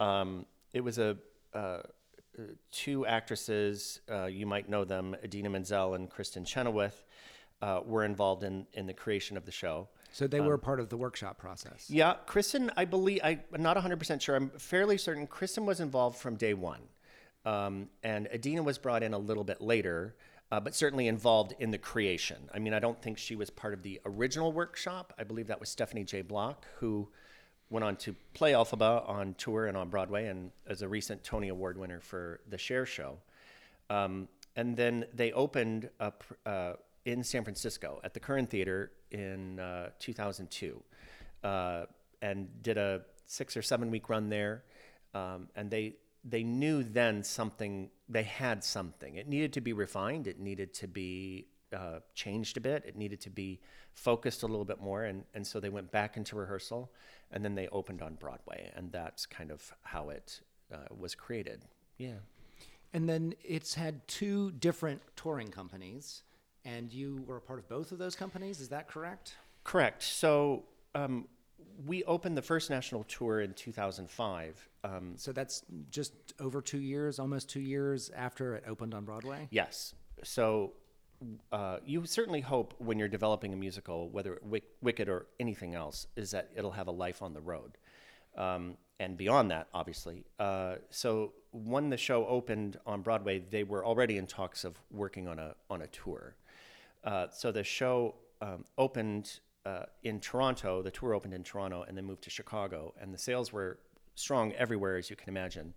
Um, 0.00 0.46
it 0.72 0.82
was 0.82 0.98
a 0.98 1.16
uh, 1.52 1.82
two 2.72 3.06
actresses, 3.06 4.00
uh, 4.10 4.26
you 4.26 4.46
might 4.46 4.68
know 4.68 4.84
them, 4.84 5.14
Idina 5.22 5.50
Menzel 5.50 5.94
and 5.94 6.10
Kristin 6.10 6.44
Chenoweth, 6.44 7.04
uh, 7.62 7.80
were 7.84 8.04
involved 8.04 8.42
in 8.44 8.66
in 8.72 8.86
the 8.86 8.94
creation 8.94 9.36
of 9.36 9.44
the 9.44 9.52
show. 9.52 9.88
So 10.12 10.28
they 10.28 10.40
were 10.40 10.54
um, 10.54 10.60
part 10.60 10.78
of 10.78 10.90
the 10.90 10.96
workshop 10.96 11.38
process. 11.38 11.90
Yeah, 11.90 12.14
Kristin, 12.26 12.70
I 12.76 12.84
believe 12.84 13.20
I, 13.24 13.40
am 13.52 13.62
not 13.62 13.76
100 13.76 13.98
percent 13.98 14.22
sure. 14.22 14.36
I'm 14.36 14.50
fairly 14.50 14.96
certain 14.96 15.26
Kristin 15.26 15.64
was 15.64 15.80
involved 15.80 16.18
from 16.18 16.36
day 16.36 16.54
one, 16.54 16.82
um, 17.44 17.88
and 18.02 18.28
Idina 18.32 18.62
was 18.62 18.78
brought 18.78 19.02
in 19.02 19.12
a 19.12 19.18
little 19.18 19.44
bit 19.44 19.60
later 19.60 20.14
uh, 20.54 20.60
but 20.60 20.72
certainly 20.72 21.08
involved 21.08 21.52
in 21.58 21.72
the 21.72 21.78
creation. 21.78 22.48
I 22.54 22.60
mean, 22.60 22.74
I 22.74 22.78
don't 22.78 23.02
think 23.02 23.18
she 23.18 23.34
was 23.34 23.50
part 23.50 23.74
of 23.74 23.82
the 23.82 24.00
original 24.06 24.52
workshop. 24.52 25.12
I 25.18 25.24
believe 25.24 25.48
that 25.48 25.58
was 25.58 25.68
Stephanie 25.68 26.04
J. 26.04 26.22
Block, 26.22 26.64
who 26.78 27.08
went 27.70 27.82
on 27.82 27.96
to 27.96 28.14
play 28.34 28.52
Elphaba 28.52 29.08
on 29.08 29.34
tour 29.34 29.66
and 29.66 29.76
on 29.76 29.88
Broadway, 29.88 30.26
and 30.26 30.52
as 30.68 30.82
a 30.82 30.88
recent 30.88 31.24
Tony 31.24 31.48
Award 31.48 31.76
winner 31.76 31.98
for 31.98 32.38
the 32.48 32.56
Cher 32.56 32.86
Show. 32.86 33.18
Um, 33.90 34.28
and 34.54 34.76
then 34.76 35.06
they 35.12 35.32
opened 35.32 35.90
up 35.98 36.22
uh, 36.46 36.74
in 37.04 37.24
San 37.24 37.42
Francisco 37.42 38.00
at 38.04 38.14
the 38.14 38.20
Curran 38.20 38.46
Theater 38.46 38.92
in 39.10 39.58
uh, 39.58 39.88
2002, 39.98 40.80
uh, 41.42 41.86
and 42.22 42.62
did 42.62 42.78
a 42.78 43.02
six 43.26 43.56
or 43.56 43.62
seven 43.62 43.90
week 43.90 44.08
run 44.08 44.28
there. 44.28 44.62
Um, 45.14 45.48
and 45.56 45.68
they 45.68 45.96
they 46.24 46.42
knew 46.42 46.82
then 46.82 47.22
something 47.22 47.90
they 48.08 48.22
had 48.22 48.64
something. 48.64 49.16
It 49.16 49.28
needed 49.28 49.52
to 49.54 49.60
be 49.60 49.72
refined 49.72 50.26
it 50.26 50.40
needed 50.40 50.74
to 50.74 50.88
be 50.88 51.48
uh, 51.74 52.00
changed 52.14 52.56
a 52.56 52.60
bit 52.60 52.84
it 52.86 52.96
needed 52.96 53.20
to 53.20 53.30
be 53.30 53.60
focused 53.94 54.42
a 54.42 54.46
little 54.46 54.64
bit 54.64 54.80
more 54.80 55.04
and, 55.04 55.24
and 55.34 55.46
so 55.46 55.60
they 55.60 55.68
went 55.68 55.90
back 55.90 56.16
into 56.16 56.36
rehearsal 56.36 56.92
and 57.30 57.44
then 57.44 57.54
they 57.54 57.68
opened 57.68 58.02
on 58.02 58.14
broadway 58.14 58.70
and 58.76 58.92
that's 58.92 59.26
kind 59.26 59.50
of 59.50 59.72
how 59.82 60.08
it 60.10 60.40
uh, 60.72 60.76
was 60.96 61.14
created. 61.14 61.64
Yeah. 61.98 62.18
And 62.92 63.08
then 63.08 63.34
it's 63.42 63.74
had 63.74 64.06
two 64.06 64.52
different 64.52 65.02
touring 65.16 65.48
companies 65.48 66.22
and 66.64 66.92
you 66.92 67.24
were 67.26 67.36
a 67.36 67.40
part 67.40 67.58
of 67.58 67.68
both 67.68 67.92
of 67.92 67.98
those 67.98 68.14
companies 68.14 68.60
is 68.60 68.68
that 68.68 68.88
correct? 68.88 69.34
Correct. 69.64 70.02
So 70.02 70.64
um, 70.94 71.26
we 71.86 72.04
opened 72.04 72.36
the 72.36 72.42
first 72.42 72.70
national 72.70 73.04
tour 73.04 73.40
in 73.40 73.52
2005. 73.54 74.68
Um, 74.84 75.14
so 75.16 75.32
that's 75.32 75.62
just 75.90 76.12
over 76.40 76.60
two 76.60 76.80
years, 76.80 77.18
almost 77.18 77.48
two 77.48 77.60
years 77.60 78.10
after 78.14 78.56
it 78.56 78.64
opened 78.66 78.94
on 78.94 79.04
Broadway? 79.04 79.48
Yes. 79.50 79.94
So 80.22 80.72
uh, 81.52 81.78
you 81.84 82.04
certainly 82.06 82.40
hope 82.40 82.74
when 82.78 82.98
you're 82.98 83.08
developing 83.08 83.52
a 83.52 83.56
musical, 83.56 84.08
whether 84.10 84.38
Wick- 84.42 84.76
Wicked 84.82 85.08
or 85.08 85.26
anything 85.40 85.74
else, 85.74 86.06
is 86.16 86.30
that 86.32 86.50
it'll 86.54 86.72
have 86.72 86.86
a 86.86 86.92
life 86.92 87.22
on 87.22 87.32
the 87.32 87.40
road. 87.40 87.76
Um, 88.36 88.76
and 89.00 89.16
beyond 89.16 89.50
that, 89.50 89.68
obviously. 89.74 90.24
Uh, 90.38 90.76
so 90.90 91.32
when 91.52 91.90
the 91.90 91.96
show 91.96 92.26
opened 92.26 92.78
on 92.86 93.02
Broadway, 93.02 93.42
they 93.50 93.64
were 93.64 93.84
already 93.84 94.18
in 94.18 94.26
talks 94.26 94.64
of 94.64 94.80
working 94.90 95.26
on 95.28 95.38
a 95.38 95.54
on 95.68 95.82
a 95.82 95.86
tour. 95.88 96.36
Uh, 97.02 97.26
so 97.30 97.52
the 97.52 97.64
show 97.64 98.14
um, 98.40 98.64
opened 98.78 99.40
uh, 99.66 99.84
in 100.02 100.20
Toronto. 100.20 100.82
The 100.82 100.90
tour 100.90 101.14
opened 101.14 101.34
in 101.34 101.42
Toronto 101.42 101.84
and 101.86 101.96
then 101.96 102.04
moved 102.04 102.22
to 102.24 102.30
Chicago, 102.30 102.94
and 103.00 103.12
the 103.12 103.18
sales 103.18 103.52
were 103.52 103.78
strong 104.14 104.52
everywhere, 104.52 104.96
as 104.96 105.10
you 105.10 105.16
can 105.16 105.28
imagine. 105.28 105.74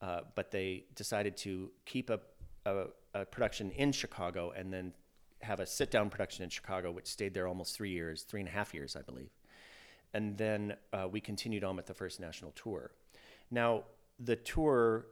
Uh, 0.00 0.20
but 0.34 0.50
they 0.50 0.84
decided 0.94 1.36
to 1.36 1.70
keep 1.84 2.10
a, 2.10 2.20
a, 2.66 2.84
a, 3.14 3.24
production 3.24 3.70
in 3.72 3.90
Chicago 3.90 4.52
and 4.56 4.72
then 4.72 4.92
have 5.42 5.58
a 5.58 5.66
sit 5.66 5.90
down 5.90 6.08
production 6.08 6.44
in 6.44 6.50
Chicago, 6.50 6.92
which 6.92 7.06
stayed 7.06 7.34
there 7.34 7.48
almost 7.48 7.74
three 7.74 7.90
years, 7.90 8.22
three 8.22 8.40
and 8.40 8.48
a 8.48 8.52
half 8.52 8.72
years, 8.72 8.94
I 8.94 9.02
believe. 9.02 9.30
And 10.14 10.38
then 10.38 10.76
uh, 10.92 11.08
we 11.10 11.20
continued 11.20 11.64
on 11.64 11.74
with 11.76 11.86
the 11.86 11.94
first 11.94 12.20
national 12.20 12.52
tour. 12.52 12.92
Now, 13.50 13.84
the 14.20 14.36
tour, 14.36 15.06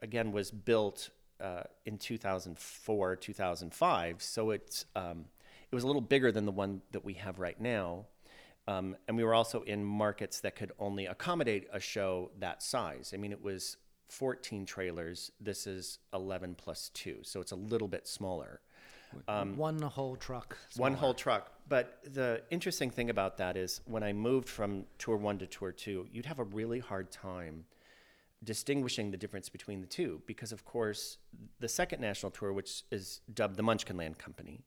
again, 0.00 0.32
was 0.32 0.50
built 0.50 1.10
uh, 1.40 1.62
in 1.86 1.98
2004, 1.98 3.16
2005, 3.16 4.22
so 4.22 4.50
it's 4.50 4.86
um, 4.94 5.24
it 5.72 5.74
was 5.74 5.84
a 5.84 5.86
little 5.86 6.02
bigger 6.02 6.30
than 6.30 6.44
the 6.44 6.52
one 6.52 6.82
that 6.92 7.02
we 7.04 7.14
have 7.14 7.38
right 7.38 7.58
now. 7.58 8.04
Um, 8.68 8.94
and 9.08 9.16
we 9.16 9.24
were 9.24 9.34
also 9.34 9.62
in 9.62 9.84
markets 9.84 10.40
that 10.40 10.54
could 10.54 10.70
only 10.78 11.06
accommodate 11.06 11.66
a 11.72 11.80
show 11.80 12.30
that 12.38 12.62
size. 12.62 13.12
I 13.14 13.16
mean, 13.16 13.32
it 13.32 13.42
was 13.42 13.78
14 14.10 14.66
trailers. 14.66 15.32
This 15.40 15.66
is 15.66 15.98
11 16.12 16.56
plus 16.56 16.90
two, 16.92 17.20
so 17.22 17.40
it's 17.40 17.52
a 17.52 17.56
little 17.56 17.88
bit 17.88 18.06
smaller. 18.06 18.60
Um, 19.26 19.56
one 19.56 19.80
whole 19.80 20.16
truck. 20.16 20.58
Smaller. 20.68 20.90
One 20.90 20.98
whole 20.98 21.14
truck. 21.14 21.50
But 21.68 22.00
the 22.04 22.42
interesting 22.50 22.90
thing 22.90 23.08
about 23.10 23.38
that 23.38 23.56
is 23.56 23.80
when 23.86 24.02
I 24.02 24.12
moved 24.12 24.48
from 24.48 24.84
tour 24.98 25.16
one 25.16 25.38
to 25.38 25.46
tour 25.46 25.72
two, 25.72 26.06
you'd 26.12 26.26
have 26.26 26.38
a 26.38 26.44
really 26.44 26.80
hard 26.80 27.10
time 27.10 27.64
distinguishing 28.44 29.10
the 29.10 29.16
difference 29.16 29.48
between 29.48 29.80
the 29.80 29.86
two 29.86 30.20
because, 30.26 30.52
of 30.52 30.64
course, 30.64 31.18
the 31.60 31.68
second 31.68 32.00
national 32.00 32.30
tour, 32.30 32.52
which 32.52 32.84
is 32.90 33.20
dubbed 33.32 33.56
the 33.56 33.62
Munchkinland 33.62 34.18
Company, 34.18 34.64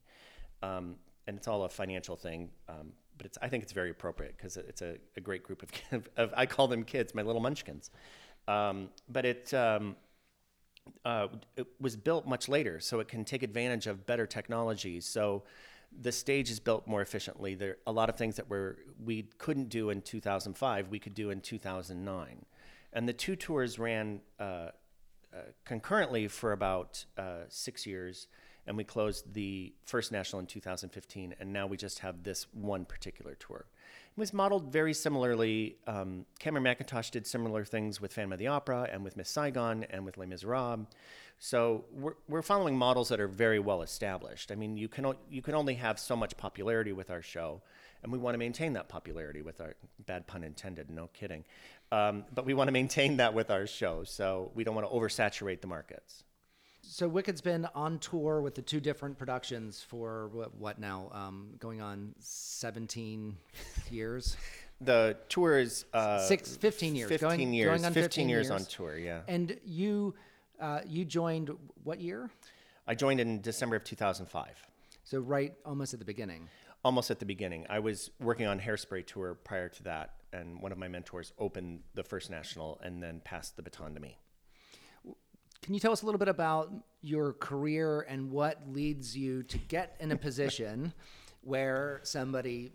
um, 0.61 0.95
and 1.27 1.37
it's 1.37 1.47
all 1.47 1.63
a 1.63 1.69
financial 1.69 2.15
thing. 2.15 2.49
Um, 2.69 2.93
but 3.17 3.25
it's, 3.25 3.37
I 3.41 3.47
think 3.47 3.63
it's 3.63 3.73
very 3.73 3.91
appropriate 3.91 4.35
because 4.37 4.57
it's 4.57 4.81
a, 4.81 4.97
a, 5.15 5.21
great 5.21 5.43
group 5.43 5.63
of, 5.91 6.09
of, 6.17 6.33
I 6.35 6.45
call 6.45 6.67
them 6.67 6.83
kids, 6.83 7.15
my 7.15 7.21
little 7.21 7.41
munchkins. 7.41 7.89
Um, 8.47 8.89
but 9.09 9.25
it, 9.25 9.53
um, 9.53 9.95
uh, 11.03 11.27
it 11.55 11.67
was 11.79 11.95
built 11.95 12.27
much 12.27 12.47
later, 12.49 12.79
so 12.79 12.99
it 12.99 13.07
can 13.07 13.25
take 13.25 13.41
advantage 13.41 13.87
of 13.87 14.05
better 14.05 14.27
technology. 14.27 15.01
So 15.01 15.43
the 16.01 16.11
stage 16.11 16.49
is 16.49 16.59
built 16.59 16.87
more 16.87 17.01
efficiently. 17.01 17.55
There 17.55 17.71
are 17.71 17.77
a 17.87 17.91
lot 17.91 18.09
of 18.09 18.17
things 18.17 18.35
that 18.35 18.49
were 18.49 18.77
we 19.03 19.23
couldn't 19.37 19.69
do 19.69 19.89
in 19.89 20.01
2005, 20.01 20.89
we 20.89 20.99
could 20.99 21.13
do 21.13 21.29
in 21.29 21.41
2009. 21.41 22.45
And 22.93 23.09
the 23.09 23.13
two 23.13 23.35
tours 23.35 23.79
ran 23.79 24.21
uh, 24.39 24.43
uh, 24.43 24.69
concurrently 25.65 26.27
for 26.27 26.51
about 26.51 27.05
uh, 27.17 27.43
six 27.49 27.85
years 27.85 28.27
and 28.67 28.77
we 28.77 28.83
closed 28.83 29.33
the 29.33 29.73
first 29.85 30.11
national 30.11 30.39
in 30.39 30.47
2015, 30.47 31.35
and 31.39 31.53
now 31.53 31.67
we 31.67 31.77
just 31.77 31.99
have 31.99 32.23
this 32.23 32.47
one 32.53 32.85
particular 32.85 33.35
tour. 33.35 33.65
It 34.15 34.19
was 34.19 34.33
modeled 34.33 34.71
very 34.71 34.93
similarly. 34.93 35.77
Um, 35.87 36.25
Cameron 36.39 36.63
Mackintosh 36.63 37.11
did 37.11 37.27
similar 37.27 37.65
things 37.65 37.99
with 37.99 38.13
Phantom 38.13 38.33
of 38.33 38.39
the 38.39 38.47
Opera 38.47 38.89
and 38.91 39.03
with 39.03 39.17
Miss 39.17 39.29
Saigon 39.29 39.85
and 39.89 40.05
with 40.05 40.17
Les 40.17 40.25
Miserables. 40.25 40.87
So 41.37 41.83
we're, 41.91 42.13
we're 42.29 42.41
following 42.41 42.77
models 42.77 43.09
that 43.09 43.19
are 43.19 43.27
very 43.27 43.59
well 43.59 43.81
established. 43.81 44.51
I 44.51 44.55
mean, 44.55 44.77
you 44.77 44.87
can 44.87 45.05
o- 45.05 45.17
you 45.29 45.41
can 45.41 45.53
only 45.53 45.75
have 45.75 45.99
so 45.99 46.15
much 46.15 46.37
popularity 46.37 46.93
with 46.93 47.09
our 47.09 47.21
show, 47.21 47.61
and 48.03 48.11
we 48.11 48.17
want 48.17 48.35
to 48.35 48.37
maintain 48.37 48.73
that 48.73 48.87
popularity 48.87 49.41
with 49.41 49.59
our 49.59 49.75
bad 50.05 50.27
pun 50.27 50.43
intended, 50.43 50.89
no 50.89 51.07
kidding. 51.07 51.43
Um, 51.91 52.23
but 52.33 52.45
we 52.45 52.53
want 52.53 52.69
to 52.69 52.71
maintain 52.71 53.17
that 53.17 53.33
with 53.33 53.51
our 53.51 53.67
show, 53.67 54.05
so 54.05 54.51
we 54.55 54.63
don't 54.63 54.75
want 54.75 54.89
to 54.89 54.95
oversaturate 54.95 55.59
the 55.59 55.67
markets. 55.67 56.23
So 56.87 57.07
Wicked's 57.07 57.41
been 57.41 57.67
on 57.75 57.99
tour 57.99 58.41
with 58.41 58.55
the 58.55 58.61
two 58.61 58.79
different 58.79 59.17
productions 59.17 59.81
for 59.87 60.29
what, 60.31 60.55
what 60.55 60.79
now? 60.79 61.09
Um, 61.13 61.49
going 61.59 61.81
on 61.81 62.13
17 62.19 63.35
years? 63.89 64.37
The 64.81 65.17
tour 65.29 65.57
is 65.59 65.85
uh, 65.93 66.19
Six, 66.19 66.55
15 66.57 66.95
years. 66.95 67.09
15 67.09 67.27
Going- 67.29 67.53
years. 67.53 67.67
going 67.69 67.85
on 67.85 67.93
15 67.93 68.29
years, 68.29 68.47
years. 68.47 68.51
on 68.61 68.65
tour. 68.65 68.97
Yeah. 68.97 69.21
And 69.27 69.57
you, 69.65 70.13
uh, 70.59 70.81
you 70.85 71.05
joined 71.05 71.51
what 71.83 71.99
year? 71.99 72.29
I 72.87 72.93
joined 72.95 73.19
in 73.19 73.41
December 73.41 73.75
of 73.77 73.83
2005. 73.83 74.47
So 75.03 75.19
right 75.19 75.53
almost 75.65 75.93
at 75.93 75.99
the 75.99 76.05
beginning. 76.05 76.47
almost 76.83 77.09
at 77.09 77.19
the 77.19 77.25
beginning. 77.25 77.65
I 77.69 77.79
was 77.79 78.11
working 78.19 78.45
on 78.47 78.59
Hairspray 78.59 79.05
tour 79.07 79.35
prior 79.43 79.69
to 79.69 79.83
that, 79.83 80.13
and 80.33 80.61
one 80.61 80.71
of 80.71 80.77
my 80.77 80.87
mentors 80.87 81.33
opened 81.39 81.79
the 81.95 82.03
first 82.03 82.29
national 82.29 82.79
and 82.83 83.01
then 83.01 83.21
passed 83.23 83.55
the 83.55 83.63
baton 83.63 83.93
to 83.95 83.99
me. 83.99 84.17
Can 85.65 85.73
you 85.73 85.79
tell 85.79 85.91
us 85.91 86.03
a 86.03 86.05
little 86.05 86.19
bit 86.19 86.27
about 86.27 86.71
your 87.01 87.33
career 87.33 88.01
and 88.01 88.29
what 88.29 88.61
leads 88.71 89.17
you 89.17 89.41
to 89.41 89.57
get 89.57 89.95
in 89.99 90.11
a 90.11 90.15
position 90.15 90.93
where 91.41 92.01
somebody 92.03 92.71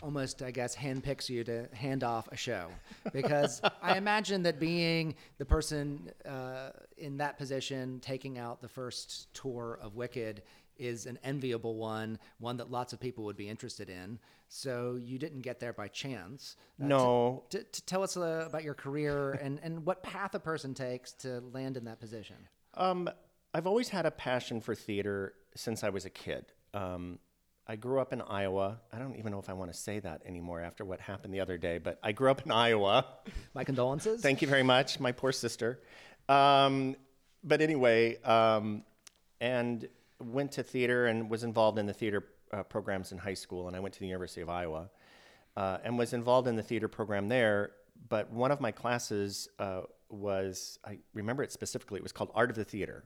almost, 0.00 0.40
I 0.40 0.52
guess, 0.52 0.76
handpicks 0.76 1.28
you 1.28 1.42
to 1.42 1.68
hand 1.72 2.04
off 2.04 2.28
a 2.30 2.36
show? 2.36 2.68
Because 3.12 3.60
I 3.82 3.96
imagine 3.96 4.44
that 4.44 4.60
being 4.60 5.16
the 5.38 5.44
person 5.44 6.12
uh, 6.24 6.70
in 6.96 7.16
that 7.16 7.38
position 7.38 7.98
taking 7.98 8.38
out 8.38 8.62
the 8.62 8.68
first 8.68 9.34
tour 9.34 9.76
of 9.82 9.96
Wicked 9.96 10.42
is 10.78 11.06
an 11.06 11.18
enviable 11.24 11.76
one, 11.76 12.18
one 12.38 12.56
that 12.58 12.70
lots 12.70 12.92
of 12.92 13.00
people 13.00 13.24
would 13.24 13.36
be 13.36 13.48
interested 13.48 13.88
in. 13.90 14.18
So 14.48 14.98
you 15.00 15.18
didn't 15.18 15.40
get 15.40 15.58
there 15.60 15.72
by 15.72 15.88
chance. 15.88 16.56
Uh, 16.80 16.86
No. 16.86 17.44
to, 17.50 17.62
to 17.64 17.82
tell 17.86 18.02
us 18.02 18.16
uh, 18.16 18.44
about 18.46 18.64
your 18.64 18.74
career 18.74 19.32
and, 19.42 19.58
and 19.62 19.84
what 19.84 20.02
path 20.02 20.34
a 20.34 20.38
person 20.40 20.74
takes 20.74 21.12
to 21.14 21.40
land 21.52 21.76
in 21.76 21.84
that 21.84 22.00
position. 22.00 22.36
Um, 22.74 23.08
I've 23.54 23.66
always 23.66 23.88
had 23.88 24.06
a 24.06 24.10
passion 24.10 24.60
for 24.60 24.74
theater 24.74 25.32
since 25.54 25.82
I 25.82 25.88
was 25.88 26.04
a 26.04 26.10
kid. 26.10 26.46
Um, 26.74 27.18
I 27.66 27.74
grew 27.74 28.00
up 28.00 28.12
in 28.12 28.20
Iowa. 28.20 28.78
I 28.92 28.98
don't 28.98 29.16
even 29.16 29.32
know 29.32 29.40
if 29.40 29.48
I 29.48 29.54
want 29.54 29.72
to 29.72 29.76
say 29.78 29.98
that 29.98 30.22
anymore 30.24 30.60
after 30.60 30.84
what 30.84 31.00
happened 31.00 31.34
the 31.34 31.40
other 31.40 31.58
day, 31.58 31.78
but 31.78 31.98
I 32.02 32.12
grew 32.12 32.30
up 32.30 32.42
in 32.44 32.52
Iowa. 32.52 33.06
My 33.54 33.64
condolences. 33.64 34.20
Thank 34.20 34.40
you 34.42 34.46
very 34.46 34.62
much, 34.62 35.00
my 35.00 35.10
poor 35.10 35.32
sister. 35.32 35.80
Um, 36.28 36.94
but 37.42 37.60
anyway, 37.60 38.22
um, 38.22 38.84
and 39.40 39.88
went 40.20 40.52
to 40.52 40.62
theater 40.62 41.06
and 41.06 41.30
was 41.30 41.44
involved 41.44 41.78
in 41.78 41.86
the 41.86 41.92
theater 41.92 42.24
uh, 42.52 42.62
programs 42.62 43.12
in 43.12 43.18
high 43.18 43.34
school. 43.34 43.68
And 43.68 43.76
I 43.76 43.80
went 43.80 43.94
to 43.94 44.00
the 44.00 44.06
University 44.06 44.40
of 44.40 44.48
Iowa 44.48 44.90
uh, 45.56 45.78
and 45.84 45.98
was 45.98 46.12
involved 46.12 46.48
in 46.48 46.56
the 46.56 46.62
theater 46.62 46.88
program 46.88 47.28
there. 47.28 47.72
But 48.08 48.30
one 48.30 48.50
of 48.50 48.60
my 48.60 48.72
classes 48.72 49.48
uh, 49.58 49.82
was, 50.08 50.78
I 50.84 50.98
remember 51.14 51.42
it 51.42 51.52
specifically, 51.52 51.98
it 51.98 52.02
was 52.02 52.12
called 52.12 52.30
Art 52.34 52.50
of 52.50 52.56
the 52.56 52.64
Theater. 52.64 53.04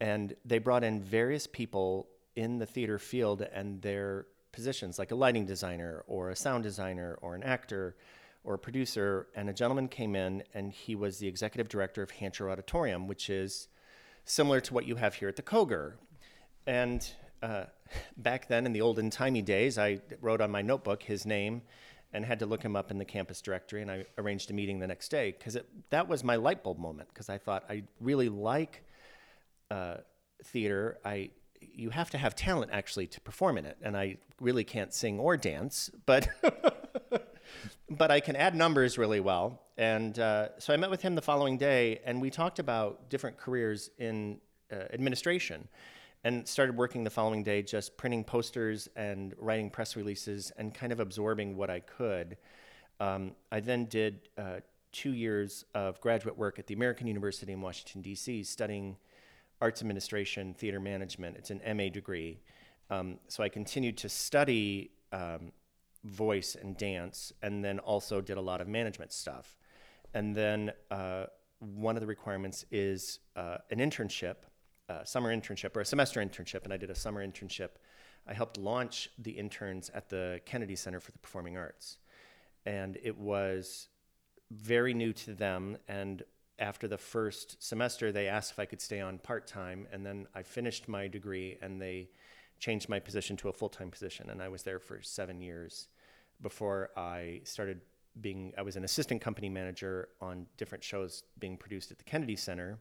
And 0.00 0.34
they 0.44 0.58
brought 0.58 0.84
in 0.84 1.00
various 1.02 1.46
people 1.46 2.08
in 2.34 2.58
the 2.58 2.66
theater 2.66 2.98
field 2.98 3.42
and 3.42 3.80
their 3.80 4.26
positions, 4.52 4.98
like 4.98 5.10
a 5.10 5.14
lighting 5.14 5.46
designer 5.46 6.04
or 6.06 6.30
a 6.30 6.36
sound 6.36 6.62
designer 6.64 7.18
or 7.22 7.34
an 7.34 7.42
actor 7.42 7.96
or 8.44 8.54
a 8.54 8.58
producer. 8.58 9.28
And 9.34 9.48
a 9.48 9.52
gentleman 9.52 9.88
came 9.88 10.14
in 10.14 10.42
and 10.54 10.72
he 10.72 10.94
was 10.94 11.18
the 11.18 11.28
executive 11.28 11.68
director 11.68 12.02
of 12.02 12.10
Hancher 12.10 12.50
Auditorium, 12.50 13.06
which 13.06 13.30
is 13.30 13.68
similar 14.24 14.60
to 14.60 14.74
what 14.74 14.86
you 14.86 14.96
have 14.96 15.14
here 15.14 15.28
at 15.28 15.36
the 15.36 15.42
Koger. 15.42 15.94
And 16.66 17.08
uh, 17.42 17.64
back 18.16 18.48
then, 18.48 18.66
in 18.66 18.72
the 18.72 18.80
olden 18.80 19.10
timey 19.10 19.42
days, 19.42 19.78
I 19.78 20.00
wrote 20.20 20.40
on 20.40 20.50
my 20.50 20.62
notebook 20.62 21.02
his 21.02 21.26
name 21.26 21.62
and 22.12 22.24
had 22.24 22.38
to 22.38 22.46
look 22.46 22.62
him 22.62 22.76
up 22.76 22.90
in 22.90 22.98
the 22.98 23.04
campus 23.04 23.40
directory. 23.40 23.82
And 23.82 23.90
I 23.90 24.06
arranged 24.18 24.50
a 24.50 24.54
meeting 24.54 24.78
the 24.78 24.86
next 24.86 25.08
day 25.08 25.34
because 25.38 25.58
that 25.90 26.08
was 26.08 26.24
my 26.24 26.36
light 26.36 26.62
bulb 26.62 26.78
moment. 26.78 27.08
Because 27.08 27.28
I 27.28 27.38
thought 27.38 27.64
I 27.68 27.82
really 28.00 28.28
like 28.28 28.84
uh, 29.70 29.96
theater. 30.44 30.98
I 31.04 31.30
you 31.60 31.90
have 31.90 32.10
to 32.10 32.18
have 32.18 32.34
talent 32.34 32.70
actually 32.72 33.06
to 33.08 33.20
perform 33.20 33.58
in 33.58 33.66
it, 33.66 33.76
and 33.82 33.96
I 33.96 34.18
really 34.40 34.64
can't 34.64 34.92
sing 34.92 35.18
or 35.18 35.36
dance, 35.36 35.90
but 36.06 36.28
but 37.90 38.10
I 38.10 38.20
can 38.20 38.36
add 38.36 38.54
numbers 38.54 38.98
really 38.98 39.20
well. 39.20 39.62
And 39.76 40.18
uh, 40.18 40.58
so 40.58 40.72
I 40.72 40.76
met 40.76 40.90
with 40.90 41.02
him 41.02 41.14
the 41.14 41.22
following 41.22 41.58
day, 41.58 42.00
and 42.04 42.20
we 42.20 42.30
talked 42.30 42.58
about 42.58 43.10
different 43.10 43.36
careers 43.36 43.90
in 43.98 44.38
uh, 44.72 44.76
administration, 44.92 45.68
and 46.26 46.46
started 46.48 46.76
working 46.76 47.04
the 47.04 47.10
following 47.10 47.44
day, 47.44 47.62
just 47.62 47.96
printing 47.96 48.24
posters 48.24 48.88
and 48.96 49.32
writing 49.38 49.70
press 49.70 49.94
releases, 49.94 50.50
and 50.58 50.74
kind 50.74 50.90
of 50.90 50.98
absorbing 50.98 51.56
what 51.56 51.70
I 51.70 51.78
could. 51.78 52.36
Um, 52.98 53.36
I 53.52 53.60
then 53.60 53.84
did 53.84 54.28
uh, 54.36 54.56
two 54.90 55.12
years 55.12 55.64
of 55.72 56.00
graduate 56.00 56.36
work 56.36 56.58
at 56.58 56.66
the 56.66 56.74
American 56.74 57.06
University 57.06 57.52
in 57.52 57.60
Washington 57.60 58.02
D.C., 58.02 58.42
studying 58.42 58.96
arts 59.60 59.82
administration, 59.82 60.52
theater 60.52 60.80
management. 60.80 61.36
It's 61.36 61.50
an 61.50 61.60
MA 61.76 61.90
degree. 61.90 62.40
Um, 62.90 63.20
so 63.28 63.44
I 63.44 63.48
continued 63.48 63.96
to 63.98 64.08
study 64.08 64.90
um, 65.12 65.52
voice 66.02 66.56
and 66.60 66.76
dance, 66.76 67.32
and 67.40 67.64
then 67.64 67.78
also 67.78 68.20
did 68.20 68.36
a 68.36 68.40
lot 68.40 68.60
of 68.60 68.66
management 68.66 69.12
stuff. 69.12 69.56
And 70.12 70.34
then 70.34 70.72
uh, 70.90 71.26
one 71.60 71.94
of 71.94 72.00
the 72.00 72.08
requirements 72.08 72.64
is 72.72 73.20
uh, 73.36 73.58
an 73.70 73.78
internship, 73.78 74.38
a 74.88 75.06
summer 75.06 75.34
internship, 75.34 75.76
or 75.76 75.80
a 75.80 75.84
semester 75.84 76.20
internship. 76.20 76.64
And 76.64 76.72
I 76.72 76.76
did 76.76 76.90
a 76.90 76.94
summer 76.94 77.26
internship. 77.26 77.70
I 78.26 78.34
helped 78.34 78.58
launch 78.58 79.08
the 79.18 79.32
interns 79.32 79.90
at 79.94 80.08
the 80.08 80.40
Kennedy 80.46 80.76
Center 80.76 81.00
for 81.00 81.12
the 81.12 81.18
Performing 81.18 81.56
Arts. 81.56 81.98
And 82.64 82.98
it 83.02 83.16
was 83.16 83.88
very 84.50 84.94
new 84.94 85.12
to 85.12 85.34
them. 85.34 85.76
And 85.88 86.22
after 86.58 86.88
the 86.88 86.98
first 86.98 87.62
semester, 87.62 88.12
they 88.12 88.28
asked 88.28 88.52
if 88.52 88.58
I 88.58 88.64
could 88.64 88.80
stay 88.80 89.00
on 89.00 89.18
part 89.18 89.46
time. 89.46 89.86
And 89.92 90.04
then 90.04 90.26
I 90.34 90.42
finished 90.42 90.88
my 90.88 91.06
degree 91.06 91.58
and 91.60 91.80
they 91.80 92.10
changed 92.58 92.88
my 92.88 92.98
position 92.98 93.36
to 93.38 93.48
a 93.48 93.52
full 93.52 93.68
time 93.68 93.90
position. 93.90 94.30
And 94.30 94.42
I 94.42 94.48
was 94.48 94.62
there 94.62 94.78
for 94.78 95.00
seven 95.02 95.40
years 95.40 95.88
before 96.40 96.90
I 96.96 97.40
started 97.44 97.80
being, 98.20 98.52
I 98.56 98.62
was 98.62 98.76
an 98.76 98.84
assistant 98.84 99.20
company 99.20 99.48
manager 99.48 100.08
on 100.20 100.46
different 100.56 100.82
shows 100.82 101.22
being 101.38 101.56
produced 101.56 101.90
at 101.90 101.98
the 101.98 102.04
Kennedy 102.04 102.36
Center. 102.36 102.78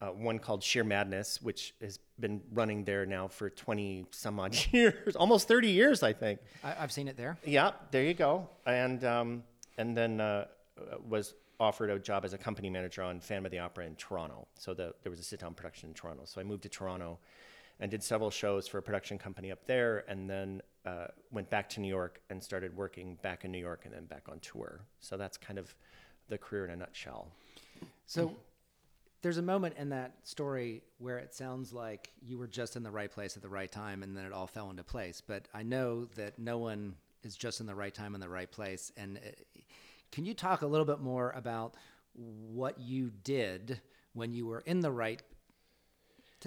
Uh, 0.00 0.08
one 0.08 0.38
called 0.38 0.62
Sheer 0.62 0.84
Madness, 0.84 1.40
which 1.40 1.74
has 1.80 1.98
been 2.20 2.42
running 2.52 2.84
there 2.84 3.06
now 3.06 3.28
for 3.28 3.48
20 3.48 4.04
some 4.10 4.38
odd 4.38 4.54
years, 4.70 5.16
almost 5.16 5.48
30 5.48 5.70
years, 5.70 6.02
I 6.02 6.12
think. 6.12 6.40
I, 6.62 6.74
I've 6.80 6.92
seen 6.92 7.08
it 7.08 7.16
there. 7.16 7.38
Yeah, 7.46 7.70
there 7.90 8.04
you 8.04 8.12
go. 8.12 8.46
And 8.66 9.02
um, 9.04 9.42
and 9.78 9.96
then 9.96 10.20
uh, 10.20 10.46
was 11.08 11.34
offered 11.58 11.90
a 11.90 11.98
job 11.98 12.24
as 12.24 12.32
a 12.32 12.38
company 12.38 12.68
manager 12.68 13.02
on 13.02 13.20
Phantom 13.20 13.46
of 13.46 13.52
the 13.52 13.58
Opera 13.58 13.86
in 13.86 13.94
Toronto. 13.96 14.46
So 14.58 14.74
the, 14.74 14.94
there 15.02 15.10
was 15.10 15.18
a 15.18 15.22
sit-down 15.22 15.54
production 15.54 15.88
in 15.88 15.94
Toronto. 15.94 16.22
So 16.26 16.40
I 16.40 16.44
moved 16.44 16.62
to 16.64 16.68
Toronto 16.68 17.18
and 17.80 17.90
did 17.90 18.02
several 18.02 18.30
shows 18.30 18.66
for 18.66 18.78
a 18.78 18.82
production 18.82 19.18
company 19.18 19.52
up 19.52 19.66
there, 19.66 20.04
and 20.08 20.28
then 20.28 20.62
uh, 20.86 21.06
went 21.30 21.48
back 21.50 21.68
to 21.70 21.80
New 21.80 21.88
York 21.88 22.20
and 22.30 22.42
started 22.42 22.74
working 22.74 23.18
back 23.22 23.44
in 23.44 23.52
New 23.52 23.58
York 23.58 23.82
and 23.84 23.92
then 23.92 24.04
back 24.04 24.28
on 24.30 24.40
tour. 24.40 24.80
So 25.00 25.16
that's 25.16 25.36
kind 25.36 25.58
of 25.58 25.74
the 26.28 26.38
career 26.38 26.64
in 26.64 26.70
a 26.70 26.76
nutshell. 26.76 27.28
So 28.06 28.34
there's 29.26 29.38
a 29.38 29.42
moment 29.42 29.74
in 29.76 29.88
that 29.88 30.14
story 30.22 30.84
where 30.98 31.18
it 31.18 31.34
sounds 31.34 31.72
like 31.72 32.12
you 32.24 32.38
were 32.38 32.46
just 32.46 32.76
in 32.76 32.84
the 32.84 32.90
right 32.92 33.10
place 33.10 33.36
at 33.36 33.42
the 33.42 33.48
right 33.48 33.72
time 33.72 34.04
and 34.04 34.16
then 34.16 34.24
it 34.24 34.32
all 34.32 34.46
fell 34.46 34.70
into 34.70 34.84
place. 34.84 35.20
But 35.20 35.48
I 35.52 35.64
know 35.64 36.04
that 36.14 36.38
no 36.38 36.58
one 36.58 36.94
is 37.24 37.34
just 37.34 37.58
in 37.58 37.66
the 37.66 37.74
right 37.74 37.92
time 37.92 38.14
in 38.14 38.20
the 38.20 38.28
right 38.28 38.48
place. 38.48 38.92
And 38.96 39.16
uh, 39.16 39.30
can 40.12 40.26
you 40.26 40.32
talk 40.32 40.62
a 40.62 40.66
little 40.68 40.86
bit 40.86 41.00
more 41.00 41.32
about 41.32 41.74
what 42.14 42.78
you 42.78 43.10
did 43.24 43.80
when 44.12 44.32
you 44.32 44.46
were 44.46 44.60
in 44.60 44.78
the 44.78 44.92
right 44.92 45.20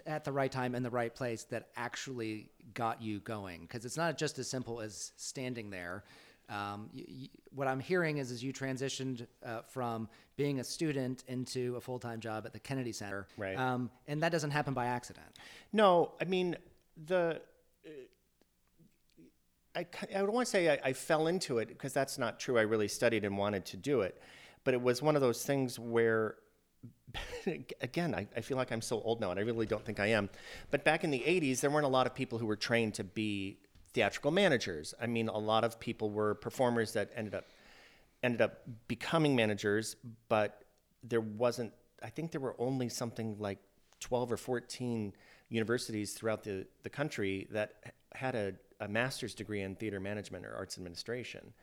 at 0.08 0.24
the 0.24 0.32
right 0.32 0.50
time 0.50 0.74
in 0.74 0.82
the 0.82 0.90
right 0.90 1.14
place 1.14 1.44
that 1.44 1.68
actually 1.76 2.48
got 2.74 3.02
you 3.02 3.20
going 3.20 3.64
because 3.64 3.84
it's 3.84 3.98
not 3.98 4.18
just 4.18 4.40
as 4.40 4.50
simple 4.50 4.80
as 4.80 5.12
standing 5.18 5.70
there 5.70 6.06
um, 6.50 6.90
y 6.94 7.04
y 7.08 7.30
what 7.52 7.68
i'm 7.68 7.80
hearing 7.80 8.18
is 8.18 8.32
is 8.32 8.44
you 8.44 8.52
transitioned 8.54 9.28
uh, 9.46 9.62
from 9.68 10.08
being 10.36 10.60
a 10.60 10.64
student 10.64 11.24
into 11.28 11.76
a 11.76 11.82
full-time 11.82 12.20
job 12.20 12.46
at 12.46 12.54
the 12.54 12.60
kennedy 12.60 12.92
center 12.92 13.28
Right. 13.38 13.58
um, 13.58 13.90
and 14.08 14.22
that 14.24 14.32
doesn't 14.32 14.52
happen 14.52 14.74
by 14.74 14.86
accident 14.88 15.28
No, 15.74 16.14
I 16.22 16.26
mean 16.26 16.56
the. 17.06 17.42
uh, 17.86 17.90
I, 19.76 19.86
I 20.10 20.14
don't 20.20 20.34
want 20.34 20.48
to 20.48 20.52
say 20.52 20.70
I, 20.74 20.80
I 20.90 20.94
fell 20.94 21.28
into 21.28 21.60
it 21.60 21.68
because 21.68 21.94
that's 21.94 22.18
not 22.18 22.40
true. 22.40 22.58
I 22.58 22.62
really 22.64 22.88
studied 22.88 23.24
and 23.24 23.38
wanted 23.38 23.66
to 23.68 23.78
do 23.78 24.02
it, 24.02 24.20
but 24.64 24.74
it 24.74 24.82
was 24.82 25.02
one 25.02 25.16
of 25.16 25.22
those 25.22 25.44
things 25.44 25.78
where 25.78 26.36
again, 27.82 28.16
I, 28.16 28.28
I 28.36 28.42
feel 28.42 28.58
like 28.58 28.72
I'm 28.72 28.82
so 28.82 29.02
old 29.02 29.20
now, 29.22 29.32
and 29.32 29.40
I 29.40 29.44
really 29.44 29.66
don't 29.66 29.84
think 29.86 30.00
I 30.00 30.08
am. 30.08 30.30
But 30.72 30.84
back 30.84 31.04
in 31.04 31.12
the 31.12 31.20
80s, 31.20 31.60
there 31.62 31.70
weren't 31.70 31.86
a 31.86 31.90
lot 31.90 32.08
of 32.08 32.14
people 32.16 32.40
who 32.40 32.46
were 32.46 32.56
trained 32.56 32.94
to 32.96 33.04
be 33.04 33.58
theatrical 33.94 34.32
managers. 34.32 34.94
I 35.02 35.08
mean, 35.08 35.28
a 35.28 35.38
lot 35.38 35.64
of 35.64 35.80
people 35.80 36.10
were 36.10 36.36
performers 36.36 36.94
that 36.94 37.12
ended 37.16 37.36
up 37.36 37.46
ended 38.22 38.42
up 38.42 38.62
becoming 38.88 39.36
managers, 39.36 39.96
but 40.28 40.64
there 41.04 41.22
wasn't. 41.22 41.74
I 42.04 42.10
think 42.10 42.32
there 42.32 42.42
were 42.42 42.56
only 42.60 42.90
something 42.90 43.38
like 43.40 43.60
12 44.00 44.32
or 44.32 44.38
14 44.38 45.14
universities 45.50 46.14
throughout 46.14 46.44
the, 46.44 46.66
the 46.84 46.90
country 46.90 47.48
that 47.52 47.94
had 48.14 48.36
a, 48.36 48.54
a 48.80 48.88
master's 48.88 49.34
degree 49.34 49.62
in 49.62 49.76
theater 49.76 50.00
management 50.00 50.46
or 50.46 50.56
arts 50.56 50.78
administration. 50.78 51.54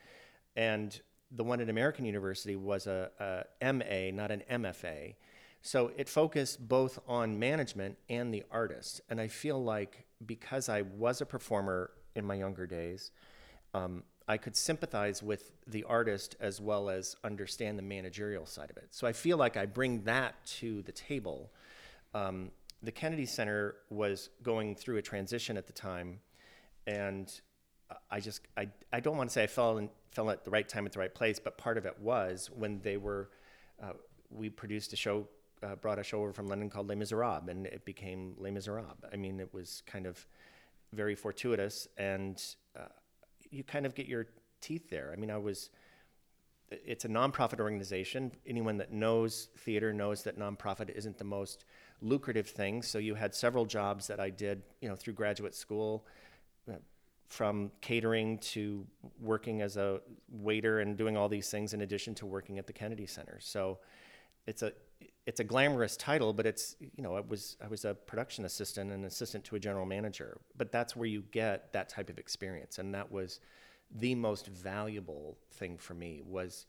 And 0.57 0.99
the 1.31 1.45
one 1.45 1.61
at 1.61 1.69
American 1.69 2.05
University 2.05 2.57
was 2.57 2.87
a, 2.87 3.45
a 3.61 3.73
MA, 3.73 4.11
not 4.13 4.31
an 4.31 4.43
MFA. 4.51 5.15
So 5.63 5.91
it 5.97 6.09
focused 6.09 6.69
both 6.69 6.99
on 7.09 7.39
management 7.39 7.97
and 8.09 8.33
the 8.33 8.45
artist. 8.51 9.01
And 9.09 9.21
I 9.21 9.29
feel 9.29 9.63
like 9.63 10.07
because 10.25 10.69
I 10.69 10.83
was 10.83 11.21
a 11.21 11.27
performer 11.27 11.91
in 12.17 12.25
my 12.25 12.35
younger 12.35 12.67
days, 12.67 13.13
um, 13.75 14.03
I 14.29 14.37
could 14.37 14.57
sympathize 14.57 15.23
with 15.23 15.53
the 15.69 15.85
artist 15.85 16.35
as 16.41 16.61
well 16.61 16.91
as 16.91 17.17
understand 17.23 17.79
the 17.79 17.83
managerial 17.83 18.47
side 18.47 18.71
of 18.71 18.77
it. 18.77 18.89
So 18.91 19.07
I 19.07 19.13
feel 19.13 19.37
like 19.37 19.57
I 19.57 19.67
bring 19.67 20.03
that 20.03 20.35
to 20.59 20.83
the 20.83 20.93
table. 20.93 21.53
Um, 22.13 22.51
the 22.83 22.91
Kennedy 22.91 23.27
Center 23.27 23.77
was 23.91 24.31
going 24.43 24.75
through 24.75 24.97
a 24.97 25.03
transition 25.03 25.57
at 25.57 25.67
the 25.67 25.73
time, 25.73 26.19
and 26.87 27.33
I 28.11 28.21
just 28.21 28.41
I, 28.57 28.69
I 28.93 29.01
don't 29.01 29.17
want 29.17 29.31
to 29.31 29.35
say 29.35 29.45
I 29.45 29.47
fell 29.47 29.79
in, 29.79 29.91
fell 30.11 30.31
at 30.31 30.45
the 30.45 30.51
right 30.51 30.69
time 30.69 30.87
at 30.87 30.93
the 30.93 30.99
right 30.99 31.15
place, 31.15 31.39
but 31.39 31.57
part 31.57 31.79
of 31.79 31.87
it 31.87 31.99
was 32.01 32.51
when 32.55 32.81
they 32.81 32.97
were 32.97 33.31
uh, 33.83 33.93
we 34.31 34.51
produced 34.51 34.93
a 34.93 34.97
show 34.97 35.29
uh, 35.63 35.77
brought 35.77 35.99
a 35.99 36.03
show 36.03 36.21
over 36.21 36.33
from 36.33 36.49
London 36.49 36.69
called 36.69 36.89
Les 36.89 36.97
Miserables, 36.97 37.49
and 37.49 37.67
it 37.67 37.85
became 37.85 38.35
Les 38.39 38.51
Miserables. 38.51 38.97
I 39.13 39.17
mean, 39.17 39.41
it 39.41 39.53
was 39.53 39.83
kind 39.87 40.07
of 40.07 40.27
very 40.97 41.15
fortuitous, 41.15 41.87
and 41.97 42.43
uh, 42.77 42.93
you 43.51 43.63
kind 43.63 43.87
of 43.87 43.95
get 43.95 44.07
your 44.07 44.27
teeth 44.61 44.91
there. 44.91 45.11
I 45.13 45.17
mean, 45.17 45.31
I 45.31 45.39
was. 45.39 45.71
It's 46.69 47.05
a 47.05 47.09
nonprofit 47.09 47.61
organization. 47.61 48.33
Anyone 48.45 48.79
that 48.79 48.93
knows 48.93 49.51
theater 49.59 49.93
knows 49.93 50.25
that 50.25 50.37
nonprofit 50.37 50.91
isn't 50.91 51.17
the 51.17 51.25
most 51.25 51.65
lucrative 52.01 52.49
thing. 52.49 52.83
So 52.83 52.99
you 52.99 53.15
had 53.15 53.37
several 53.37 53.67
jobs 53.67 54.09
that 54.09 54.19
I 54.19 54.31
did, 54.31 54.63
you 54.81 54.89
know, 54.89 54.97
through 54.97 55.13
graduate 55.13 55.55
school, 55.55 56.05
uh, 56.69 56.75
from 57.29 57.71
catering 57.81 58.39
to 58.39 58.85
working 59.21 59.63
as 59.63 59.77
a 59.77 60.01
waiter 60.29 60.81
and 60.81 60.97
doing 60.97 61.17
all 61.17 61.29
these 61.29 61.49
things 61.51 61.73
in 61.73 61.83
addition 61.83 62.17
to 62.17 62.27
working 62.27 62.59
at 62.59 62.67
the 62.67 62.73
Kennedy 62.73 63.07
Center. 63.07 63.39
So 63.41 63.79
it's 64.47 64.63
a 64.63 64.73
it's 65.27 65.41
a 65.41 65.45
glamorous 65.45 65.97
title, 65.97 66.33
but 66.33 66.47
it's 66.47 66.77
you 66.81 67.03
know 67.03 67.17
it 67.17 67.29
was 67.29 67.57
I 67.63 67.69
was 67.69 67.85
a 67.85 67.95
production 67.95 68.45
assistant 68.45 68.93
and 68.93 69.05
assistant 69.05 69.45
to 69.45 69.57
a 69.57 69.59
general 69.59 69.85
manager, 69.85 70.39
but 70.57 70.73
that's 70.73 70.95
where 70.95 71.09
you 71.09 71.25
get 71.33 71.73
that 71.73 71.89
type 71.89 72.09
of 72.09 72.19
experience, 72.19 72.79
and 72.79 72.95
that 72.95 73.11
was 73.11 73.41
the 73.95 74.15
most 74.15 74.47
valuable 74.47 75.37
thing 75.53 75.79
for 75.79 75.95
me 75.95 76.23
was 76.25 76.67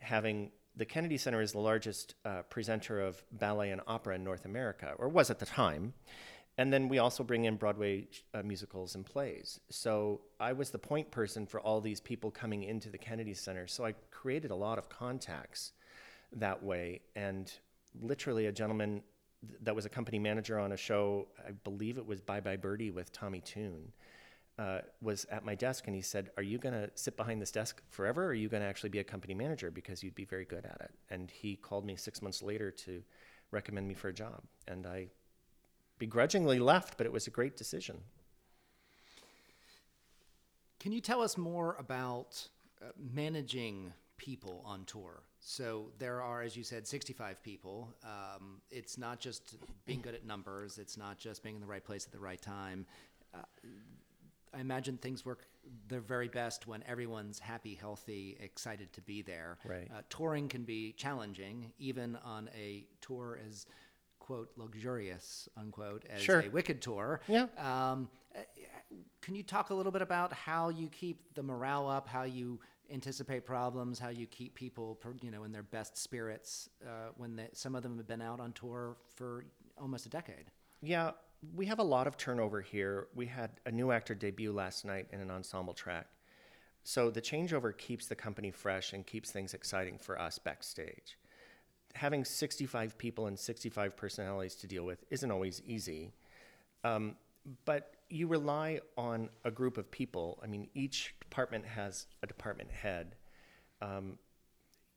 having 0.00 0.50
the 0.76 0.84
Kennedy 0.84 1.18
Center 1.18 1.40
is 1.40 1.52
the 1.52 1.58
largest 1.58 2.14
uh, 2.24 2.42
presenter 2.42 3.00
of 3.00 3.22
ballet 3.32 3.70
and 3.70 3.80
opera 3.86 4.14
in 4.14 4.24
North 4.24 4.44
America, 4.44 4.94
or 4.98 5.08
was 5.08 5.30
at 5.30 5.38
the 5.38 5.46
time. 5.46 5.92
And 6.58 6.72
then 6.72 6.88
we 6.88 6.98
also 6.98 7.24
bring 7.24 7.46
in 7.46 7.56
Broadway 7.56 8.08
uh, 8.34 8.42
musicals 8.42 8.94
and 8.94 9.06
plays. 9.06 9.58
So 9.70 10.20
I 10.38 10.52
was 10.52 10.70
the 10.70 10.78
point 10.78 11.10
person 11.10 11.46
for 11.46 11.60
all 11.60 11.80
these 11.80 12.00
people 12.00 12.30
coming 12.30 12.62
into 12.62 12.90
the 12.90 12.98
Kennedy 12.98 13.32
Center. 13.32 13.66
So 13.66 13.86
I 13.86 13.94
created 14.10 14.50
a 14.50 14.54
lot 14.54 14.78
of 14.78 14.90
contacts 14.90 15.72
that 16.32 16.62
way. 16.62 17.00
And 17.16 17.50
literally 18.00 18.46
a 18.46 18.52
gentleman 18.52 19.02
that 19.62 19.74
was 19.74 19.86
a 19.86 19.88
company 19.88 20.18
manager 20.18 20.58
on 20.58 20.72
a 20.72 20.76
show, 20.76 21.28
I 21.46 21.52
believe 21.64 21.98
it 21.98 22.06
was 22.06 22.20
Bye 22.20 22.40
Bye 22.40 22.56
Birdie 22.56 22.90
with 22.90 23.12
Tommy 23.12 23.40
Tune, 23.40 23.92
uh, 24.58 24.80
was 25.00 25.24
at 25.30 25.44
my 25.44 25.54
desk 25.54 25.86
and 25.86 25.96
he 25.96 26.02
said, 26.02 26.30
Are 26.36 26.42
you 26.42 26.58
going 26.58 26.74
to 26.74 26.90
sit 26.94 27.16
behind 27.16 27.40
this 27.42 27.50
desk 27.50 27.82
forever 27.90 28.24
or 28.24 28.28
are 28.28 28.34
you 28.34 28.48
going 28.48 28.62
to 28.62 28.68
actually 28.68 28.90
be 28.90 29.00
a 29.00 29.04
company 29.04 29.34
manager 29.34 29.70
because 29.70 30.02
you'd 30.02 30.14
be 30.14 30.24
very 30.24 30.44
good 30.44 30.64
at 30.64 30.80
it? 30.80 30.90
And 31.10 31.30
he 31.30 31.56
called 31.56 31.84
me 31.84 31.96
six 31.96 32.22
months 32.22 32.42
later 32.42 32.70
to 32.70 33.02
recommend 33.50 33.88
me 33.88 33.94
for 33.94 34.08
a 34.08 34.14
job. 34.14 34.42
And 34.68 34.86
I 34.86 35.08
begrudgingly 35.98 36.58
left, 36.58 36.96
but 36.96 37.06
it 37.06 37.12
was 37.12 37.26
a 37.26 37.30
great 37.30 37.56
decision. 37.56 37.98
Can 40.78 40.92
you 40.92 41.00
tell 41.00 41.22
us 41.22 41.36
more 41.38 41.76
about 41.78 42.48
uh, 42.82 42.86
managing 42.98 43.92
people 44.16 44.62
on 44.64 44.84
tour? 44.84 45.22
So 45.44 45.86
there 45.98 46.22
are, 46.22 46.40
as 46.42 46.56
you 46.56 46.62
said, 46.62 46.86
65 46.86 47.42
people. 47.42 47.92
Um, 48.04 48.60
it's 48.70 48.96
not 48.96 49.18
just 49.18 49.56
being 49.86 50.00
good 50.00 50.14
at 50.14 50.24
numbers. 50.24 50.78
It's 50.78 50.96
not 50.96 51.18
just 51.18 51.42
being 51.42 51.56
in 51.56 51.60
the 51.60 51.66
right 51.66 51.82
place 51.84 52.06
at 52.06 52.12
the 52.12 52.20
right 52.20 52.40
time. 52.40 52.86
Uh, 53.34 53.38
I 54.54 54.60
imagine 54.60 54.98
things 54.98 55.24
work 55.26 55.46
their 55.88 56.00
very 56.00 56.28
best 56.28 56.68
when 56.68 56.84
everyone's 56.86 57.40
happy, 57.40 57.74
healthy, 57.74 58.36
excited 58.40 58.92
to 58.92 59.00
be 59.00 59.22
there. 59.22 59.58
Right. 59.64 59.88
Uh, 59.92 60.02
touring 60.10 60.48
can 60.48 60.62
be 60.62 60.92
challenging, 60.92 61.72
even 61.78 62.16
on 62.24 62.48
a 62.56 62.84
tour 63.00 63.40
as 63.48 63.66
quote 64.20 64.50
luxurious 64.56 65.48
unquote 65.56 66.04
as 66.08 66.22
Sure. 66.22 66.40
a 66.40 66.48
Wicked 66.50 66.80
tour. 66.80 67.20
Yeah. 67.26 67.46
Um, 67.58 68.08
uh, 68.36 68.40
can 69.22 69.34
you 69.34 69.42
talk 69.42 69.70
a 69.70 69.74
little 69.74 69.90
bit 69.90 70.02
about 70.02 70.32
how 70.32 70.68
you 70.68 70.88
keep 70.88 71.34
the 71.34 71.42
morale 71.42 71.88
up, 71.88 72.06
how 72.06 72.22
you 72.22 72.60
anticipate 72.92 73.44
problems, 73.44 73.98
how 73.98 74.10
you 74.10 74.26
keep 74.26 74.54
people, 74.54 74.98
you 75.22 75.30
know, 75.30 75.44
in 75.44 75.52
their 75.52 75.62
best 75.62 75.96
spirits 75.96 76.68
uh, 76.84 77.10
when 77.16 77.36
they, 77.36 77.48
some 77.52 77.74
of 77.74 77.82
them 77.82 77.96
have 77.96 78.06
been 78.06 78.22
out 78.22 78.40
on 78.40 78.52
tour 78.52 78.96
for 79.14 79.44
almost 79.80 80.06
a 80.06 80.08
decade? 80.08 80.50
Yeah, 80.82 81.12
we 81.54 81.66
have 81.66 81.78
a 81.78 81.84
lot 81.84 82.06
of 82.06 82.16
turnover 82.16 82.60
here. 82.60 83.08
We 83.14 83.26
had 83.26 83.50
a 83.66 83.70
new 83.70 83.90
actor 83.90 84.14
debut 84.14 84.52
last 84.52 84.84
night 84.84 85.06
in 85.12 85.20
an 85.20 85.30
ensemble 85.30 85.74
track. 85.74 86.06
So 86.84 87.10
the 87.10 87.22
changeover 87.22 87.76
keeps 87.76 88.06
the 88.06 88.14
company 88.14 88.50
fresh 88.50 88.92
and 88.92 89.06
keeps 89.06 89.30
things 89.30 89.54
exciting 89.54 89.98
for 89.98 90.20
us 90.20 90.38
backstage. 90.38 91.16
Having 91.94 92.24
65 92.24 92.98
people 92.98 93.26
and 93.26 93.38
65 93.38 93.96
personalities 93.96 94.54
to 94.56 94.66
deal 94.66 94.84
with 94.84 95.04
isn't 95.10 95.30
always 95.30 95.62
easy. 95.66 96.12
Um, 96.84 97.16
but 97.64 97.94
you 98.12 98.26
rely 98.26 98.78
on 98.98 99.30
a 99.42 99.50
group 99.50 99.78
of 99.78 99.90
people. 99.90 100.38
I 100.44 100.46
mean, 100.46 100.68
each 100.74 101.14
department 101.18 101.64
has 101.64 102.06
a 102.22 102.26
department 102.26 102.70
head. 102.70 103.16
Um, 103.80 104.18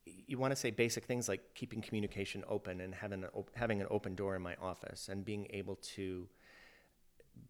you 0.04 0.36
want 0.36 0.52
to 0.52 0.56
say 0.56 0.70
basic 0.70 1.06
things 1.06 1.26
like 1.26 1.40
keeping 1.54 1.80
communication 1.80 2.44
open 2.46 2.82
and 2.82 2.94
having 2.94 3.24
an, 3.24 3.30
op- 3.32 3.50
having 3.54 3.80
an 3.80 3.86
open 3.90 4.14
door 4.14 4.36
in 4.36 4.42
my 4.42 4.54
office 4.60 5.08
and 5.08 5.24
being 5.24 5.46
able 5.48 5.76
to 5.76 6.28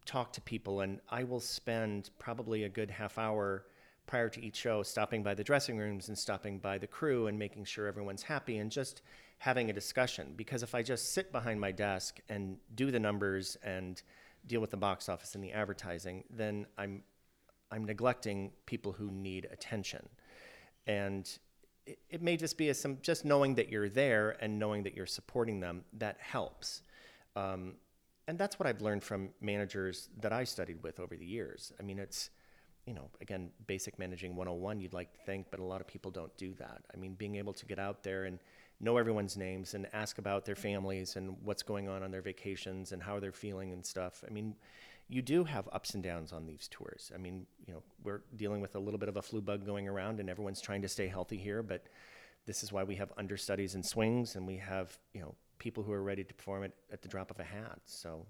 talk 0.04 0.32
to 0.34 0.40
people. 0.40 0.82
And 0.82 1.00
I 1.10 1.24
will 1.24 1.40
spend 1.40 2.10
probably 2.20 2.62
a 2.62 2.68
good 2.68 2.88
half 2.88 3.18
hour 3.18 3.66
prior 4.06 4.28
to 4.28 4.40
each 4.40 4.54
show 4.54 4.84
stopping 4.84 5.24
by 5.24 5.34
the 5.34 5.42
dressing 5.42 5.78
rooms 5.78 6.06
and 6.06 6.16
stopping 6.16 6.60
by 6.60 6.78
the 6.78 6.86
crew 6.86 7.26
and 7.26 7.36
making 7.36 7.64
sure 7.64 7.88
everyone's 7.88 8.22
happy 8.22 8.58
and 8.58 8.70
just 8.70 9.02
having 9.38 9.68
a 9.68 9.72
discussion. 9.72 10.32
Because 10.36 10.62
if 10.62 10.76
I 10.76 10.82
just 10.82 11.12
sit 11.12 11.32
behind 11.32 11.60
my 11.60 11.72
desk 11.72 12.20
and 12.28 12.56
do 12.76 12.92
the 12.92 13.00
numbers 13.00 13.56
and 13.64 14.00
deal 14.46 14.60
with 14.60 14.70
the 14.70 14.76
box 14.76 15.08
office 15.08 15.34
and 15.34 15.42
the 15.42 15.52
advertising, 15.52 16.24
then 16.30 16.66
I'm 16.78 17.02
I'm 17.70 17.84
neglecting 17.84 18.52
people 18.66 18.92
who 18.92 19.10
need 19.10 19.48
attention. 19.50 20.08
And 20.86 21.28
it, 21.84 21.98
it 22.08 22.22
may 22.22 22.36
just 22.36 22.56
be 22.56 22.68
a, 22.68 22.74
some 22.74 22.98
just 23.02 23.24
knowing 23.24 23.56
that 23.56 23.68
you're 23.70 23.88
there 23.88 24.36
and 24.40 24.58
knowing 24.58 24.84
that 24.84 24.94
you're 24.94 25.06
supporting 25.06 25.58
them 25.60 25.84
that 25.94 26.16
helps. 26.20 26.82
Um, 27.34 27.74
and 28.28 28.38
that's 28.38 28.58
what 28.58 28.68
I've 28.68 28.80
learned 28.80 29.02
from 29.02 29.30
managers 29.40 30.08
that 30.20 30.32
I 30.32 30.44
studied 30.44 30.82
with 30.82 31.00
over 31.00 31.16
the 31.16 31.26
years. 31.26 31.72
I 31.78 31.82
mean, 31.82 31.98
it's 31.98 32.30
you 32.86 32.94
know, 32.94 33.10
again, 33.20 33.50
basic 33.66 33.98
managing 33.98 34.36
101, 34.36 34.80
you'd 34.80 34.92
like 34.92 35.12
to 35.12 35.18
think, 35.26 35.46
but 35.50 35.58
a 35.58 35.64
lot 35.64 35.80
of 35.80 35.88
people 35.88 36.10
don't 36.10 36.34
do 36.36 36.54
that. 36.54 36.82
I 36.94 36.96
mean, 36.96 37.14
being 37.14 37.34
able 37.34 37.52
to 37.52 37.66
get 37.66 37.80
out 37.80 38.04
there 38.04 38.24
and 38.24 38.38
know 38.80 38.96
everyone's 38.96 39.36
names 39.36 39.74
and 39.74 39.86
ask 39.92 40.18
about 40.18 40.44
their 40.44 40.54
families 40.54 41.16
and 41.16 41.36
what's 41.42 41.62
going 41.62 41.88
on 41.88 42.02
on 42.02 42.10
their 42.10 42.22
vacations 42.22 42.92
and 42.92 43.02
how 43.02 43.18
they're 43.18 43.32
feeling 43.32 43.72
and 43.72 43.84
stuff. 43.84 44.22
I 44.26 44.30
mean, 44.30 44.54
you 45.08 45.22
do 45.22 45.44
have 45.44 45.68
ups 45.72 45.94
and 45.94 46.02
downs 46.02 46.32
on 46.32 46.46
these 46.46 46.68
tours. 46.68 47.10
I 47.14 47.18
mean, 47.18 47.46
you 47.66 47.72
know, 47.72 47.82
we're 48.02 48.22
dealing 48.34 48.60
with 48.60 48.74
a 48.74 48.78
little 48.78 48.98
bit 48.98 49.08
of 49.08 49.16
a 49.16 49.22
flu 49.22 49.40
bug 49.40 49.64
going 49.64 49.88
around 49.88 50.20
and 50.20 50.28
everyone's 50.28 50.60
trying 50.60 50.82
to 50.82 50.88
stay 50.88 51.06
healthy 51.06 51.36
here, 51.36 51.62
but 51.62 51.86
this 52.46 52.62
is 52.62 52.72
why 52.72 52.84
we 52.84 52.96
have 52.96 53.12
understudies 53.16 53.74
and 53.74 53.84
swings 53.84 54.36
and 54.36 54.46
we 54.46 54.56
have, 54.56 54.98
you 55.14 55.20
know, 55.20 55.34
people 55.58 55.82
who 55.82 55.92
are 55.92 56.02
ready 56.02 56.24
to 56.24 56.34
perform 56.34 56.64
it 56.64 56.72
at 56.92 57.02
the 57.02 57.08
drop 57.08 57.30
of 57.30 57.40
a 57.40 57.44
hat. 57.44 57.80
So 57.86 58.26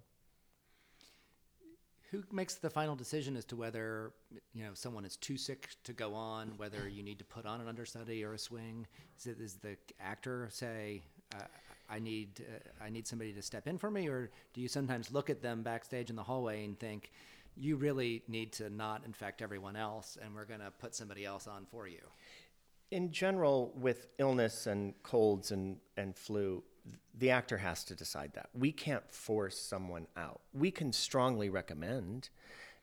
Who 2.10 2.22
makes 2.30 2.54
the 2.54 2.70
final 2.70 2.94
decision 2.94 3.36
as 3.36 3.44
to 3.46 3.56
whether 3.56 4.12
you 4.54 4.64
know 4.64 4.70
someone 4.74 5.04
is 5.04 5.16
too 5.16 5.36
sick 5.36 5.70
to 5.84 5.92
go 5.92 6.14
on, 6.14 6.52
whether 6.56 6.88
you 6.88 7.02
need 7.02 7.18
to 7.18 7.24
put 7.24 7.46
on 7.46 7.60
an 7.60 7.68
understudy 7.68 8.24
or 8.24 8.34
a 8.34 8.38
swing? 8.38 8.86
Is 9.18 9.26
it 9.26 9.40
is 9.40 9.54
the 9.54 9.76
actor 10.00 10.48
say, 10.52 11.02
uh, 11.34 11.44
"I 11.90 11.98
need 11.98 12.40
uh, 12.40 12.84
I 12.84 12.90
need 12.90 13.06
somebody 13.06 13.32
to 13.32 13.42
step 13.42 13.66
in 13.66 13.76
for 13.76 13.90
me," 13.90 14.08
or 14.08 14.30
do 14.54 14.60
you 14.60 14.68
sometimes 14.68 15.10
look 15.10 15.30
at 15.30 15.42
them 15.42 15.62
backstage 15.62 16.10
in 16.10 16.16
the 16.16 16.22
hallway 16.22 16.64
and 16.64 16.78
think, 16.78 17.10
"You 17.56 17.76
really 17.76 18.22
need 18.28 18.52
to 18.54 18.70
not 18.70 19.04
infect 19.04 19.42
everyone 19.42 19.74
else, 19.74 20.16
and 20.22 20.34
we're 20.34 20.44
going 20.44 20.60
to 20.60 20.70
put 20.70 20.94
somebody 20.94 21.24
else 21.24 21.48
on 21.48 21.66
for 21.66 21.88
you"? 21.88 22.02
in 22.90 23.10
general, 23.10 23.72
with 23.74 24.06
illness 24.18 24.66
and 24.66 24.94
colds 25.02 25.50
and, 25.50 25.78
and 25.96 26.16
flu, 26.16 26.62
the 27.18 27.30
actor 27.30 27.58
has 27.58 27.84
to 27.84 27.94
decide 27.94 28.32
that. 28.34 28.50
We 28.54 28.72
can't 28.72 29.10
force 29.10 29.58
someone 29.58 30.06
out. 30.16 30.40
We 30.52 30.70
can 30.70 30.92
strongly 30.92 31.48
recommend 31.48 32.28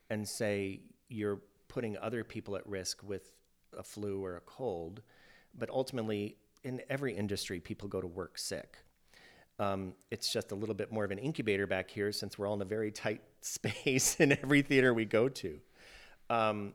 and 0.10 0.28
say 0.28 0.82
you're 1.08 1.40
putting 1.68 1.98
other 1.98 2.24
people 2.24 2.56
at 2.56 2.68
risk 2.68 3.02
with 3.04 3.32
a 3.78 3.84
flu 3.84 4.24
or 4.24 4.36
a 4.38 4.42
cold, 4.42 5.02
but 5.58 5.70
ultimately, 5.70 6.38
in 6.64 6.82
every 6.90 7.16
industry, 7.16 7.60
people 7.60 7.88
go 7.88 8.02
to 8.02 8.08
work 8.08 8.38
sick. 8.38 8.78
Um, 9.60 9.94
it's 10.10 10.32
just 10.32 10.52
a 10.52 10.56
little 10.56 10.76
bit 10.76 10.92
more 10.92 11.06
of 11.06 11.12
an 11.12 11.20
incubator 11.20 11.68
back 11.68 11.92
here 11.92 12.12
since 12.12 12.38
we're 12.38 12.48
all 12.48 12.56
in 12.56 12.62
a 12.62 12.66
very 12.66 12.92
tight 12.92 13.22
space 13.42 14.20
in 14.20 14.32
every 14.32 14.62
theater 14.62 14.94
we 14.94 15.06
go 15.06 15.30
to. 15.30 15.60
Um, 16.30 16.74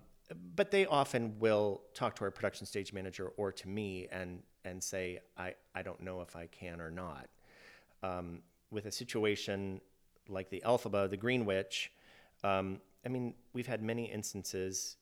but 0.57 0.71
they 0.71 0.87
often 0.87 1.38
will 1.38 1.83
talk 1.95 2.14
to 2.17 2.25
our 2.25 2.31
production 2.31 2.67
stage 2.67 2.93
manager 2.93 3.29
or 3.37 3.53
to 3.53 3.69
me 3.69 4.09
and 4.11 4.43
and 4.64 4.83
say 4.83 5.21
I, 5.37 5.55
I 5.75 5.83
don't 5.83 6.01
know 6.01 6.21
if 6.21 6.37
I 6.37 6.47
can 6.47 6.81
or 6.81 6.91
not. 6.91 7.29
Um, 8.03 8.43
with 8.71 8.87
a 8.87 8.93
situation 8.93 9.81
like 10.29 10.51
the 10.51 10.62
Elphaba, 10.67 11.09
the 11.09 11.17
Green 11.17 11.47
Witch, 11.47 11.91
um, 12.45 12.81
I 13.05 13.09
mean, 13.09 13.35
we've 13.55 13.67
had 13.67 13.83
many 13.83 14.05
instances 14.05 14.97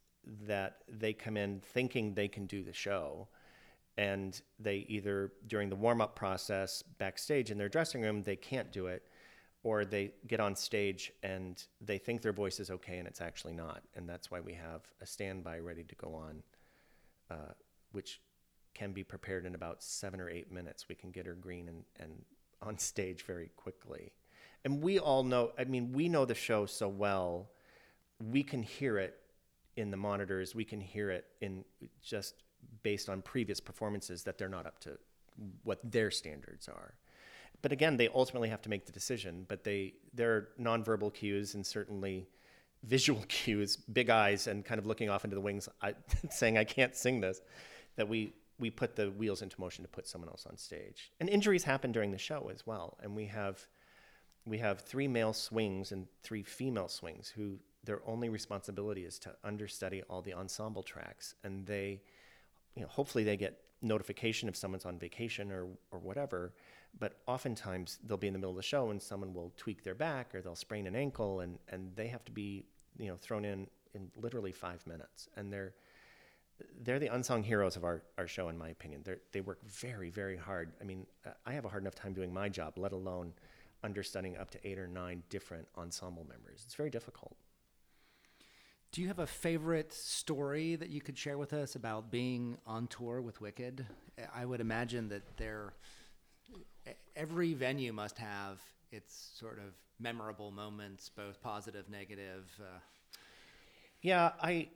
that 0.47 0.79
they 0.89 1.13
come 1.13 1.37
in 1.37 1.61
thinking 1.61 2.15
they 2.15 2.29
can 2.29 2.47
do 2.47 2.63
the 2.63 2.73
show, 2.73 3.29
and 3.97 4.41
they 4.59 4.87
either 4.89 5.33
during 5.47 5.69
the 5.69 5.77
warm 5.77 6.01
up 6.01 6.15
process 6.15 6.83
backstage 6.99 7.51
in 7.51 7.59
their 7.59 7.69
dressing 7.69 8.03
room 8.03 8.23
they 8.23 8.37
can't 8.37 8.71
do 8.73 8.87
it, 8.87 9.03
or 9.67 9.85
they 9.85 10.13
get 10.29 10.39
on 10.39 10.55
stage 10.55 11.13
and 11.25 11.65
they 11.81 11.99
think 11.99 12.23
their 12.23 12.33
voice 12.33 12.61
is 12.61 12.71
okay 12.71 12.99
and 12.99 13.09
it's 13.09 13.21
actually 13.21 13.53
not, 13.53 13.83
and 13.97 14.09
that's 14.09 14.31
why 14.31 14.39
we 14.39 14.55
have 14.55 14.83
a 15.01 15.07
standby 15.07 15.59
ready 15.59 15.83
to 15.83 15.95
go 15.97 16.15
on, 16.15 16.41
uh, 17.33 17.53
which 17.91 18.21
can 18.75 18.93
be 18.93 19.03
prepared 19.03 19.45
in 19.45 19.57
about 19.57 19.83
seven 19.83 20.21
or 20.21 20.31
eight 20.31 20.53
minutes. 20.53 20.89
We 20.89 20.95
can 20.95 21.11
get 21.11 21.27
her 21.27 21.35
green 21.35 21.67
and, 21.67 21.83
and 21.99 22.25
on 22.63 22.79
stage 22.79 23.25
very 23.25 23.51
quickly. 23.57 24.13
And 24.65 24.81
we 24.81 25.01
all 25.01 25.25
know, 25.25 25.51
I 25.59 25.65
mean, 25.65 25.93
we 25.93 26.09
know 26.09 26.25
the 26.25 26.37
show 26.37 26.67
so 26.67 26.89
well, 26.89 27.51
we 28.23 28.45
can 28.45 28.63
hear 28.63 28.99
it 28.99 29.19
in 29.75 29.91
the 29.91 29.97
monitors, 29.97 30.55
we 30.55 30.65
can 30.65 30.81
hear 30.81 31.11
it 31.11 31.25
in 31.41 31.65
just 32.01 32.45
based 32.85 33.09
on 33.09 33.21
previous 33.21 33.59
performances 33.59 34.23
that 34.23 34.39
they're 34.39 34.49
not 34.49 34.65
up 34.65 34.79
to 34.83 34.97
what 35.65 35.81
their 35.83 36.13
standards 36.13 36.69
are. 36.69 36.95
But 37.63 37.73
again, 37.73 37.97
they 37.97 38.09
ultimately 38.09 38.49
have 38.49 38.63
to 38.63 38.71
make 38.71 38.87
the 38.87 38.93
decision, 38.93 39.45
but 39.49 39.65
they 39.65 39.95
there 40.15 40.33
are 40.35 40.49
nonverbal 40.61 41.13
cues 41.13 41.55
and 41.55 41.65
certainly 41.65 42.29
visual 42.83 43.25
cues, 43.29 43.77
big 43.77 44.11
eyes 44.11 44.47
and 44.47 44.65
kind 44.65 44.79
of 44.79 44.87
looking 44.87 45.11
off 45.11 45.25
into 45.25 45.35
the 45.35 45.41
wings, 45.41 45.69
I, 45.83 45.95
saying 46.31 46.59
I 46.59 46.65
can't 46.65 46.95
sing 46.95 47.21
this, 47.21 47.41
that 47.97 48.09
we 48.09 48.35
we 48.59 48.71
put 48.71 48.97
the 48.97 49.11
wheels 49.11 49.43
into 49.43 49.61
motion 49.61 49.85
to 49.85 49.89
put 49.89 50.07
someone 50.07 50.31
else 50.31 50.47
on 50.47 50.57
stage. 50.57 51.13
And 51.21 51.29
injuries 51.29 51.65
happen 51.65 51.93
during 51.93 52.11
the 52.11 52.19
show 52.19 52.51
as 52.53 52.67
well. 52.67 52.97
And 53.03 53.15
we 53.15 53.27
have 53.27 53.67
we 54.47 54.59
have 54.59 54.81
three 54.81 55.09
male 55.09 55.33
swings 55.33 55.93
and 55.93 56.07
three 56.23 56.43
female 56.43 56.89
swings 56.89 57.29
who 57.29 57.59
their 57.85 58.01
only 58.07 58.29
responsibility 58.29 59.05
is 59.05 59.19
to 59.21 59.35
understudy 59.45 60.03
all 60.09 60.23
the 60.23 60.33
ensemble 60.33 60.83
tracks 60.83 61.35
and 61.45 61.67
they 61.67 62.01
you 62.75 62.83
know 62.83 62.89
hopefully 62.89 63.25
they 63.25 63.37
get 63.37 63.61
notification 63.83 64.49
if 64.49 64.57
someone's 64.57 64.85
on 64.85 64.99
vacation 64.99 65.53
or 65.53 65.67
or 65.91 65.99
whatever 65.99 66.53
but 66.99 67.19
oftentimes 67.27 67.99
they'll 68.05 68.17
be 68.17 68.27
in 68.27 68.33
the 68.33 68.39
middle 68.39 68.51
of 68.51 68.57
the 68.57 68.63
show 68.63 68.91
and 68.91 69.03
someone 69.03 69.35
will 69.35 69.53
tweak 69.57 69.83
their 69.83 69.95
back 69.95 70.35
or 70.35 70.41
they'll 70.41 70.55
sprain 70.55 70.87
an 70.87 70.97
ankle 70.97 71.41
and 71.41 71.59
and 71.69 71.95
they 71.95 72.07
have 72.09 72.25
to 72.25 72.33
be 72.33 72.65
you 72.99 73.09
know 73.09 73.17
thrown 73.17 73.45
in 73.45 73.67
in 73.95 74.11
literally 74.17 74.53
5 74.53 74.87
minutes 74.87 75.29
and 75.37 75.53
they're 75.53 75.75
they're 76.83 76.99
the 76.99 77.15
unsung 77.15 77.43
heroes 77.43 77.77
of 77.77 77.85
our, 77.85 78.03
our 78.17 78.27
show, 78.27 78.49
in 78.49 78.57
my 78.57 78.69
opinion. 78.69 79.03
They're, 79.05 79.19
they 79.33 79.41
work 79.41 79.59
very, 79.67 80.11
very 80.11 80.37
hard. 80.37 80.73
I 80.81 80.85
mean, 80.85 81.07
uh, 81.27 81.31
I 81.45 81.53
have 81.53 81.65
a 81.65 81.69
hard 81.69 81.83
enough 81.83 81.95
time 81.95 82.15
doing 82.15 82.33
my 82.33 82.49
job, 82.49 82.79
let 82.79 82.93
alone 82.93 83.33
understudying 83.85 84.37
up 84.37 84.51
to 84.53 84.67
eight 84.67 84.79
or 84.79 84.87
nine 84.87 85.23
different 85.29 85.69
ensemble 85.77 86.25
members. 86.29 86.63
It's 86.65 86.75
very 86.75 86.91
difficult. 86.91 87.37
Do 88.93 89.03
you 89.03 89.09
have 89.09 89.19
a 89.19 89.27
favorite 89.27 89.93
story 89.93 90.77
that 90.77 90.89
you 90.89 91.01
could 91.01 91.19
share 91.19 91.37
with 91.37 91.53
us 91.53 91.75
about 91.75 92.11
being 92.11 92.57
on 92.67 92.87
tour 92.87 93.21
with 93.21 93.41
Wicked? 93.41 93.85
I 94.35 94.47
would 94.47 94.61
imagine 94.61 95.09
that 95.11 95.37
there, 95.37 95.75
every 97.17 97.55
venue 97.55 97.93
must 97.93 98.19
have 98.19 98.61
its 98.93 99.31
sort 99.35 99.59
of 99.59 99.75
memorable 99.99 100.51
moments, 100.51 101.09
both 101.09 101.43
positive, 101.43 101.89
negative. 101.89 102.45
Uh. 102.61 102.79
Yeah, 104.03 104.33
I 104.41 104.69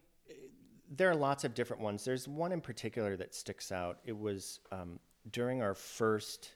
there 0.91 1.09
are 1.09 1.15
lots 1.15 1.45
of 1.45 1.55
different 1.55 1.83
ones. 1.83 2.05
There's 2.05 2.27
one 2.27 2.51
in 2.51 2.61
particular 2.61 3.17
that 3.17 3.35
sticks 3.35 3.71
out. 3.71 3.99
It 4.05 4.19
was 4.19 4.59
um, 4.73 4.99
during 5.31 5.63
our 5.63 5.75
first 5.75 6.51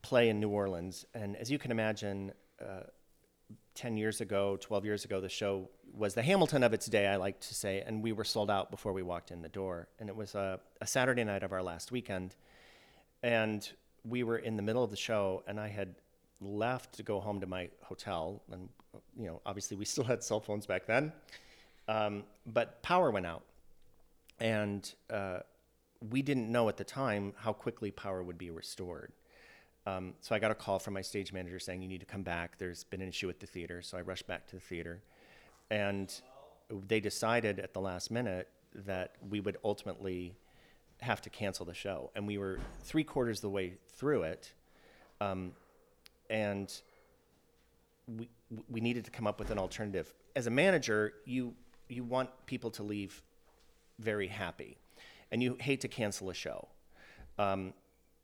play 0.00 0.28
in 0.28 0.38
New 0.38 0.50
Orleans, 0.50 1.04
and 1.12 1.34
as 1.36 1.50
you 1.50 1.58
can 1.58 1.72
imagine, 1.72 2.32
uh, 2.60 2.84
10 3.74 3.96
years 3.96 4.20
ago, 4.20 4.56
12 4.60 4.84
years 4.84 5.04
ago, 5.04 5.20
the 5.20 5.28
show 5.28 5.68
was 5.92 6.14
the 6.14 6.22
Hamilton 6.22 6.62
of 6.62 6.72
its 6.72 6.86
day, 6.86 7.08
I 7.08 7.16
like 7.16 7.40
to 7.40 7.54
say, 7.54 7.82
and 7.84 8.02
we 8.02 8.12
were 8.12 8.24
sold 8.24 8.50
out 8.50 8.70
before 8.70 8.92
we 8.92 9.02
walked 9.02 9.32
in 9.32 9.42
the 9.42 9.48
door. 9.48 9.88
And 9.98 10.08
it 10.08 10.14
was 10.14 10.36
a, 10.36 10.60
a 10.80 10.86
Saturday 10.86 11.24
night 11.24 11.42
of 11.42 11.52
our 11.52 11.62
last 11.62 11.90
weekend, 11.90 12.36
and 13.22 13.68
we 14.04 14.22
were 14.22 14.38
in 14.38 14.56
the 14.56 14.62
middle 14.62 14.84
of 14.84 14.90
the 14.90 14.96
show, 14.96 15.42
and 15.46 15.58
I 15.58 15.68
had 15.68 15.94
left 16.40 16.94
to 16.94 17.02
go 17.02 17.20
home 17.20 17.40
to 17.40 17.46
my 17.46 17.68
hotel, 17.82 18.42
and 18.52 18.68
you 19.16 19.26
know, 19.26 19.40
obviously 19.46 19.76
we 19.76 19.84
still 19.94 20.04
had 20.04 20.22
cell 20.22 20.40
phones 20.40 20.66
back 20.66 20.86
then. 20.86 21.12
Um, 21.88 22.24
but 22.46 22.82
power 22.82 23.10
went 23.10 23.26
out, 23.26 23.44
and 24.40 24.92
uh, 25.10 25.40
we 26.10 26.22
didn't 26.22 26.50
know 26.50 26.68
at 26.68 26.76
the 26.76 26.84
time 26.84 27.32
how 27.36 27.52
quickly 27.52 27.90
power 27.90 28.22
would 28.22 28.38
be 28.38 28.50
restored. 28.50 29.12
Um, 29.86 30.14
so 30.20 30.34
I 30.34 30.38
got 30.38 30.50
a 30.50 30.54
call 30.54 30.78
from 30.78 30.94
my 30.94 31.02
stage 31.02 31.32
manager 31.32 31.58
saying, 31.58 31.82
"You 31.82 31.88
need 31.88 32.00
to 32.00 32.06
come 32.06 32.22
back. 32.22 32.58
There's 32.58 32.84
been 32.84 33.02
an 33.02 33.08
issue 33.08 33.28
at 33.28 33.40
the 33.40 33.46
theater." 33.46 33.82
So 33.82 33.98
I 33.98 34.00
rushed 34.00 34.26
back 34.26 34.46
to 34.48 34.56
the 34.56 34.60
theater, 34.60 35.02
and 35.70 36.12
they 36.88 37.00
decided 37.00 37.58
at 37.58 37.74
the 37.74 37.80
last 37.80 38.10
minute 38.10 38.48
that 38.74 39.16
we 39.28 39.40
would 39.40 39.58
ultimately 39.62 40.34
have 41.04 41.20
to 41.22 41.30
cancel 41.30 41.64
the 41.64 41.74
show. 41.74 42.10
And 42.14 42.26
we 42.26 42.38
were 42.38 42.58
three 42.82 43.04
quarters 43.04 43.38
of 43.38 43.42
the 43.42 43.50
way 43.50 43.74
through 43.96 44.22
it, 44.22 44.52
um, 45.20 45.52
and 46.28 46.72
we 48.06 48.28
we 48.68 48.80
needed 48.80 49.04
to 49.04 49.10
come 49.10 49.26
up 49.26 49.38
with 49.38 49.50
an 49.50 49.58
alternative. 49.58 50.12
As 50.36 50.46
a 50.46 50.50
manager, 50.50 51.14
you 51.24 51.54
you 51.88 52.04
want 52.04 52.30
people 52.46 52.70
to 52.72 52.82
leave 52.82 53.22
very 53.98 54.26
happy, 54.26 54.76
and 55.30 55.42
you 55.42 55.56
hate 55.60 55.80
to 55.82 55.88
cancel 55.88 56.30
a 56.30 56.34
show. 56.34 56.68
Um, 57.38 57.74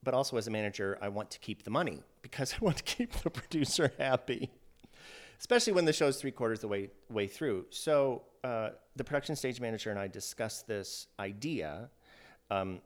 but 0.03 0.15
also 0.15 0.37
as 0.37 0.47
a 0.47 0.51
manager, 0.51 0.99
I 1.03 1.09
want 1.09 1.31
to 1.33 1.39
keep 1.39 1.63
the 1.63 1.71
money 1.71 2.03
because 2.23 2.55
I 2.61 2.65
want 2.65 2.79
to 2.79 2.83
keep 2.83 3.13
the 3.13 3.31
producer 3.31 3.93
happy, 3.99 4.51
especially 5.39 5.73
when 5.73 5.85
the 5.85 5.93
show's 5.93 6.21
three 6.21 6.33
quarters 6.33 6.61
the 6.61 6.69
way 6.69 6.91
way 7.11 7.27
through. 7.27 7.67
So 7.71 8.23
uh, 8.45 8.71
the 8.97 9.05
production 9.05 9.37
stage 9.37 9.61
manager 9.61 9.91
and 9.91 9.99
I 9.99 10.09
discussed 10.09 10.67
this 10.67 11.07
idea. 11.19 11.91
Um, 12.51 12.81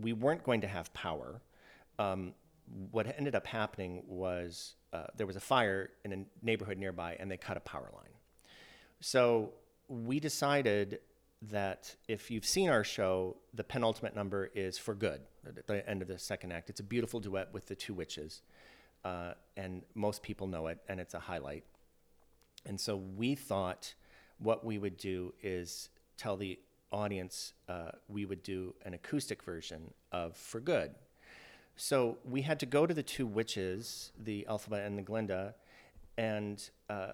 we 0.00 0.12
weren't 0.12 0.42
going 0.42 0.60
to 0.62 0.68
have 0.68 0.92
power. 0.92 1.40
Um, 1.98 2.34
what 2.90 3.06
ended 3.16 3.34
up 3.34 3.46
happening 3.46 4.02
was 4.06 4.74
uh, 4.92 5.04
there 5.16 5.26
was 5.26 5.36
a 5.36 5.40
fire 5.40 5.90
in 6.04 6.12
a 6.12 6.44
neighborhood 6.44 6.78
nearby, 6.78 7.16
and 7.20 7.30
they 7.30 7.36
cut 7.36 7.56
a 7.56 7.60
power 7.60 7.90
line. 7.94 8.14
So 9.00 9.52
we 9.88 10.18
decided 10.20 11.00
that 11.50 11.94
if 12.08 12.30
you've 12.30 12.46
seen 12.46 12.70
our 12.70 12.84
show, 12.84 13.36
the 13.52 13.64
penultimate 13.64 14.16
number 14.16 14.50
is 14.54 14.78
For 14.78 14.94
Good, 14.94 15.20
at 15.46 15.66
the 15.66 15.88
end 15.88 16.00
of 16.00 16.08
the 16.08 16.18
second 16.18 16.52
act. 16.52 16.70
It's 16.70 16.80
a 16.80 16.84
beautiful 16.84 17.20
duet 17.20 17.52
with 17.52 17.66
the 17.66 17.74
two 17.74 17.92
witches, 17.92 18.42
uh, 19.04 19.34
and 19.56 19.82
most 19.94 20.22
people 20.22 20.46
know 20.46 20.68
it, 20.68 20.78
and 20.88 20.98
it's 21.00 21.14
a 21.14 21.18
highlight. 21.18 21.64
And 22.64 22.80
so 22.80 22.96
we 22.96 23.34
thought 23.34 23.94
what 24.38 24.64
we 24.64 24.78
would 24.78 24.96
do 24.96 25.34
is 25.42 25.90
tell 26.16 26.36
the 26.36 26.58
audience 26.94 27.52
uh, 27.68 27.90
we 28.08 28.24
would 28.24 28.42
do 28.42 28.74
an 28.84 28.94
acoustic 28.94 29.42
version 29.42 29.92
of 30.12 30.36
For 30.36 30.60
Good. 30.60 30.94
So 31.76 32.18
we 32.24 32.42
had 32.42 32.60
to 32.60 32.66
go 32.66 32.86
to 32.86 32.94
the 32.94 33.02
two 33.02 33.26
witches, 33.26 34.12
the 34.16 34.46
Elphaba 34.48 34.86
and 34.86 34.96
the 34.96 35.02
Glinda, 35.02 35.56
and 36.16 36.70
uh, 36.88 37.12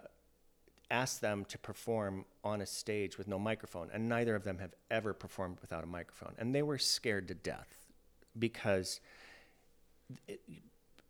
asked 0.90 1.22
them 1.22 1.46
to 1.46 1.58
perform 1.58 2.26
on 2.44 2.60
a 2.60 2.66
stage 2.66 3.16
with 3.16 3.26
no 3.26 3.38
microphone, 3.38 3.88
and 3.92 4.08
neither 4.08 4.34
of 4.34 4.44
them 4.44 4.58
have 4.58 4.74
ever 4.90 5.14
performed 5.14 5.58
without 5.62 5.82
a 5.82 5.86
microphone. 5.86 6.34
And 6.38 6.54
they 6.54 6.62
were 6.62 6.78
scared 6.78 7.28
to 7.28 7.34
death 7.34 7.86
because 8.38 9.00
it, 10.28 10.40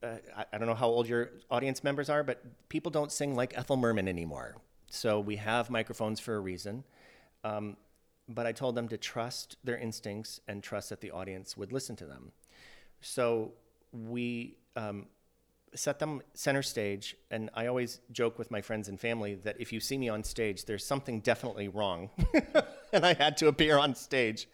uh, 0.02 0.16
I, 0.36 0.44
I, 0.52 0.58
don't 0.58 0.68
know 0.68 0.74
how 0.74 0.88
old 0.88 1.08
your 1.08 1.30
audience 1.50 1.82
members 1.82 2.08
are, 2.08 2.22
but 2.22 2.42
people 2.68 2.90
don't 2.90 3.10
sing 3.10 3.34
like 3.34 3.56
Ethel 3.56 3.76
Merman 3.76 4.08
anymore. 4.08 4.56
So 4.90 5.20
we 5.20 5.36
have 5.36 5.70
microphones 5.70 6.20
for 6.20 6.36
a 6.36 6.40
reason. 6.40 6.84
Um, 7.44 7.76
but 8.30 8.46
I 8.46 8.52
told 8.52 8.74
them 8.74 8.88
to 8.88 8.96
trust 8.96 9.56
their 9.64 9.76
instincts 9.76 10.40
and 10.48 10.62
trust 10.62 10.88
that 10.90 11.00
the 11.00 11.10
audience 11.10 11.56
would 11.56 11.72
listen 11.72 11.96
to 11.96 12.06
them. 12.06 12.32
So 13.00 13.52
we 13.92 14.56
um, 14.76 15.06
set 15.74 15.98
them 15.98 16.20
center 16.34 16.62
stage 16.62 17.16
and 17.30 17.48
i 17.54 17.66
always 17.68 18.00
joke 18.10 18.40
with 18.40 18.50
my 18.50 18.60
friends 18.60 18.88
and 18.88 18.98
family 18.98 19.36
that 19.36 19.54
if 19.60 19.72
you 19.72 19.78
see 19.78 19.96
me 19.96 20.08
on 20.08 20.24
stage 20.24 20.64
there's 20.64 20.84
something 20.84 21.20
definitely 21.20 21.68
wrong 21.68 22.10
and 22.92 23.06
i 23.06 23.14
had 23.14 23.36
to 23.36 23.46
appear 23.46 23.78
on 23.78 23.94
stage 23.94 24.48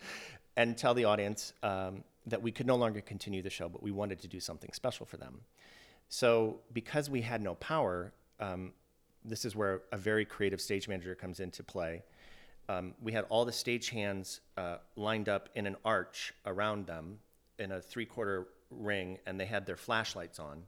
and 0.56 0.76
tell 0.76 0.94
the 0.94 1.04
audience 1.04 1.52
um, 1.62 2.02
that 2.26 2.42
we 2.42 2.50
could 2.50 2.66
no 2.66 2.76
longer 2.76 3.00
continue 3.00 3.42
the 3.42 3.50
show, 3.50 3.68
but 3.68 3.82
we 3.82 3.90
wanted 3.90 4.18
to 4.20 4.28
do 4.28 4.40
something 4.40 4.70
special 4.72 5.06
for 5.06 5.16
them. 5.16 5.40
So 6.08 6.60
because 6.72 7.10
we 7.10 7.22
had 7.22 7.42
no 7.42 7.54
power, 7.56 8.12
um, 8.40 8.72
this 9.24 9.44
is 9.44 9.54
where 9.54 9.82
a 9.92 9.96
very 9.96 10.24
creative 10.24 10.60
stage 10.60 10.88
manager 10.88 11.14
comes 11.14 11.40
into 11.40 11.62
play. 11.62 12.02
Um, 12.68 12.94
we 13.00 13.12
had 13.12 13.24
all 13.28 13.44
the 13.44 13.52
stagehands 13.52 14.40
uh, 14.56 14.78
lined 14.96 15.28
up 15.28 15.48
in 15.54 15.66
an 15.66 15.76
arch 15.84 16.32
around 16.44 16.86
them 16.86 17.18
in 17.58 17.72
a 17.72 17.80
three-quarter 17.80 18.48
ring, 18.70 19.18
and 19.26 19.38
they 19.38 19.46
had 19.46 19.66
their 19.66 19.76
flashlights 19.76 20.38
on, 20.38 20.62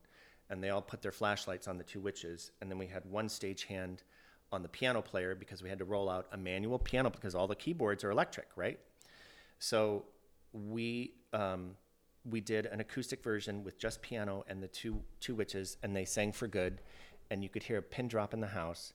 and 0.49 0.63
they 0.63 0.71
all 0.71 0.83
put 0.83 1.03
their 1.03 1.13
flashlights 1.13 1.67
on 1.67 1.77
the 1.77 1.85
two 1.85 2.01
witches, 2.01 2.53
and 2.61 2.71
then 2.71 2.79
we 2.79 2.87
had 2.87 3.05
one 3.05 3.27
stagehand 3.27 3.99
on 4.53 4.63
the 4.63 4.69
piano 4.69 5.03
player 5.03 5.35
because 5.35 5.63
we 5.63 5.69
had 5.69 5.79
to 5.79 5.85
roll 5.85 6.09
out 6.09 6.27
a 6.33 6.37
manual 6.37 6.79
piano 6.79 7.11
because 7.11 7.35
all 7.35 7.47
the 7.47 7.55
keyboards 7.55 8.05
are 8.05 8.11
electric, 8.11 8.49
right? 8.57 8.79
So 9.59 10.05
we 10.53 11.15
um, 11.33 11.77
we 12.25 12.41
did 12.41 12.67
an 12.67 12.81
acoustic 12.81 13.23
version 13.23 13.65
with 13.65 13.79
just 13.79 14.01
piano 14.03 14.45
and 14.49 14.63
the 14.63 14.69
two 14.69 15.01
two 15.21 15.35
witches, 15.35 15.77
and 15.83 15.95
they 15.95 16.05
sang 16.05 16.33
for 16.33 16.47
good, 16.47 16.81
and 17.31 17.43
you 17.43 17.49
could 17.49 17.63
hear 17.63 17.79
a 17.79 17.83
pin 17.83 18.09
drop 18.09 18.33
in 18.33 18.41
the 18.41 18.47
house, 18.47 18.95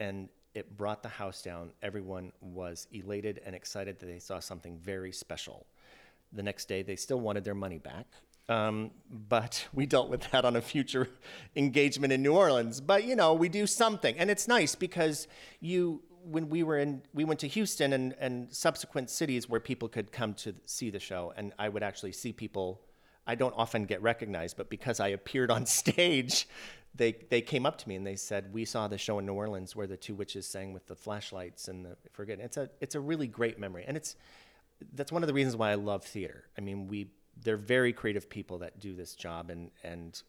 and 0.00 0.28
it 0.54 0.76
brought 0.76 1.02
the 1.02 1.08
house 1.08 1.42
down. 1.42 1.72
Everyone 1.82 2.32
was 2.40 2.86
elated 2.92 3.40
and 3.44 3.54
excited 3.54 3.98
that 3.98 4.06
they 4.06 4.18
saw 4.18 4.38
something 4.38 4.78
very 4.78 5.12
special. 5.12 5.66
The 6.32 6.42
next 6.42 6.66
day, 6.66 6.82
they 6.82 6.96
still 6.96 7.20
wanted 7.20 7.44
their 7.44 7.54
money 7.54 7.78
back, 7.78 8.06
um, 8.48 8.90
but 9.10 9.66
we 9.74 9.86
dealt 9.86 10.08
with 10.08 10.30
that 10.30 10.44
on 10.44 10.56
a 10.56 10.60
future 10.60 11.08
engagement 11.56 12.12
in 12.12 12.22
New 12.22 12.34
Orleans. 12.34 12.80
But 12.80 13.04
you 13.04 13.16
know, 13.16 13.34
we 13.34 13.48
do 13.48 13.66
something, 13.66 14.16
and 14.18 14.30
it's 14.30 14.48
nice 14.48 14.74
because 14.74 15.28
you 15.60 16.02
when 16.24 16.48
we 16.48 16.62
were 16.62 16.78
in 16.78 17.02
we 17.12 17.24
went 17.24 17.40
to 17.40 17.48
Houston 17.48 17.92
and, 17.92 18.14
and 18.18 18.52
subsequent 18.52 19.10
cities 19.10 19.48
where 19.48 19.60
people 19.60 19.88
could 19.88 20.10
come 20.10 20.34
to 20.34 20.54
see 20.64 20.90
the 20.90 20.98
show 20.98 21.32
and 21.36 21.52
I 21.58 21.68
would 21.68 21.82
actually 21.82 22.12
see 22.12 22.32
people 22.32 22.80
I 23.26 23.34
don't 23.34 23.54
often 23.56 23.84
get 23.84 24.00
recognized 24.02 24.56
but 24.56 24.70
because 24.70 25.00
I 25.00 25.08
appeared 25.08 25.50
on 25.50 25.66
stage 25.82 26.48
they 26.94 27.12
they 27.28 27.40
came 27.40 27.66
up 27.66 27.78
to 27.78 27.88
me 27.88 27.96
and 27.96 28.06
they 28.06 28.16
said 28.16 28.52
we 28.52 28.64
saw 28.64 28.88
the 28.88 28.98
show 28.98 29.18
in 29.18 29.26
New 29.26 29.34
Orleans 29.34 29.74
where 29.74 29.86
the 29.86 29.96
two 29.96 30.14
witches 30.14 30.46
sang 30.46 30.72
with 30.72 30.86
the 30.86 30.94
flashlights 30.94 31.68
and 31.68 31.84
the 31.84 31.96
forget 32.12 32.38
it's 32.40 32.56
a 32.56 32.70
it's 32.80 32.94
a 32.94 33.00
really 33.00 33.26
great 33.26 33.58
memory. 33.58 33.84
And 33.86 33.96
it's 33.96 34.16
that's 34.94 35.12
one 35.12 35.22
of 35.22 35.26
the 35.26 35.34
reasons 35.34 35.56
why 35.56 35.70
I 35.70 35.74
love 35.74 36.04
theater. 36.04 36.44
I 36.56 36.60
mean 36.60 36.86
we 36.86 37.08
they're 37.42 37.56
very 37.56 37.92
creative 37.92 38.30
people 38.30 38.58
that 38.58 38.78
do 38.78 38.94
this 38.94 39.14
job 39.14 39.50
and 39.50 39.70
and 39.82 40.22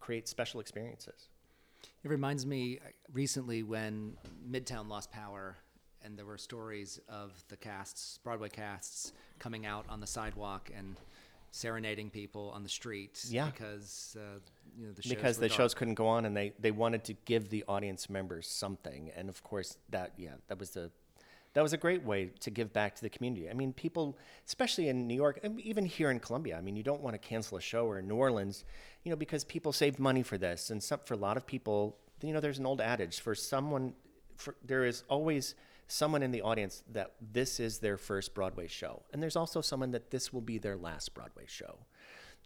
create 0.00 0.28
special 0.28 0.60
experiences. 0.60 1.28
It 2.02 2.10
reminds 2.10 2.46
me 2.46 2.78
uh, 2.78 2.90
recently 3.12 3.62
when 3.62 4.16
Midtown 4.48 4.88
lost 4.88 5.10
power 5.10 5.56
and 6.02 6.18
there 6.18 6.26
were 6.26 6.36
stories 6.36 7.00
of 7.08 7.32
the 7.48 7.56
casts, 7.56 8.18
Broadway 8.18 8.50
casts, 8.50 9.12
coming 9.38 9.64
out 9.64 9.86
on 9.88 10.00
the 10.00 10.06
sidewalk 10.06 10.70
and 10.76 10.96
serenading 11.54 12.10
people 12.10 12.50
on 12.52 12.64
the 12.64 12.68
street. 12.68 13.24
Yeah. 13.28 13.46
Because, 13.46 14.16
uh, 14.18 14.40
you 14.76 14.86
know, 14.86 14.92
the 14.92 15.02
shows 15.02 15.10
Because 15.10 15.38
the 15.38 15.48
dark. 15.48 15.56
shows 15.56 15.74
couldn't 15.74 15.94
go 15.94 16.08
on 16.08 16.24
and 16.24 16.36
they, 16.36 16.52
they 16.58 16.72
wanted 16.72 17.04
to 17.04 17.14
give 17.24 17.48
the 17.48 17.64
audience 17.68 18.10
members 18.10 18.48
something. 18.48 19.12
And 19.16 19.28
of 19.28 19.42
course, 19.44 19.78
that, 19.90 20.12
yeah, 20.16 20.34
that 20.48 20.58
was 20.58 20.70
the 20.70 20.90
that 21.52 21.62
was 21.62 21.72
a 21.72 21.76
great 21.76 22.02
way 22.02 22.32
to 22.40 22.50
give 22.50 22.72
back 22.72 22.96
to 22.96 23.02
the 23.02 23.08
community. 23.08 23.48
I 23.48 23.52
mean, 23.52 23.72
people, 23.72 24.18
especially 24.44 24.88
in 24.88 25.06
New 25.06 25.14
York, 25.14 25.38
and 25.44 25.60
even 25.60 25.86
here 25.86 26.10
in 26.10 26.18
Columbia, 26.18 26.58
I 26.58 26.60
mean, 26.60 26.74
you 26.74 26.82
don't 26.82 27.00
want 27.00 27.14
to 27.14 27.18
cancel 27.18 27.56
a 27.56 27.60
show 27.60 27.86
or 27.86 28.00
in 28.00 28.08
New 28.08 28.16
Orleans, 28.16 28.64
you 29.04 29.10
know, 29.10 29.16
because 29.16 29.44
people 29.44 29.72
saved 29.72 30.00
money 30.00 30.24
for 30.24 30.36
this. 30.36 30.70
And 30.70 30.82
some, 30.82 30.98
for 31.04 31.14
a 31.14 31.16
lot 31.16 31.36
of 31.36 31.46
people, 31.46 31.96
you 32.22 32.32
know, 32.32 32.40
there's 32.40 32.58
an 32.58 32.66
old 32.66 32.80
adage 32.80 33.20
for 33.20 33.36
someone, 33.36 33.94
for, 34.36 34.56
there 34.64 34.84
is 34.84 35.04
always 35.08 35.54
someone 35.86 36.22
in 36.22 36.30
the 36.30 36.42
audience 36.42 36.82
that 36.92 37.12
this 37.20 37.60
is 37.60 37.78
their 37.78 37.96
first 37.96 38.34
Broadway 38.34 38.66
show. 38.66 39.02
And 39.12 39.22
there's 39.22 39.36
also 39.36 39.60
someone 39.60 39.90
that 39.92 40.10
this 40.10 40.32
will 40.32 40.40
be 40.40 40.58
their 40.58 40.76
last 40.76 41.14
Broadway 41.14 41.44
show. 41.46 41.78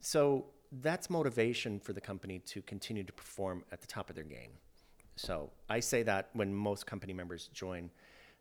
So 0.01 0.47
that's 0.71 1.09
motivation 1.09 1.81
for 1.81 1.93
the 1.93 2.01
company 2.01 2.41
to 2.41 2.63
continue 2.63 3.05
to 3.05 3.13
perform 3.13 3.65
at 3.73 3.81
the 3.81 3.87
top 3.87 4.11
of 4.11 4.17
their 4.17 4.25
game. 4.25 4.51
So 5.17 5.51
I 5.69 5.81
say 5.81 6.03
that 6.05 6.31
when 6.33 6.55
most 6.55 6.87
company 6.87 7.13
members 7.13 7.49
join 7.53 7.91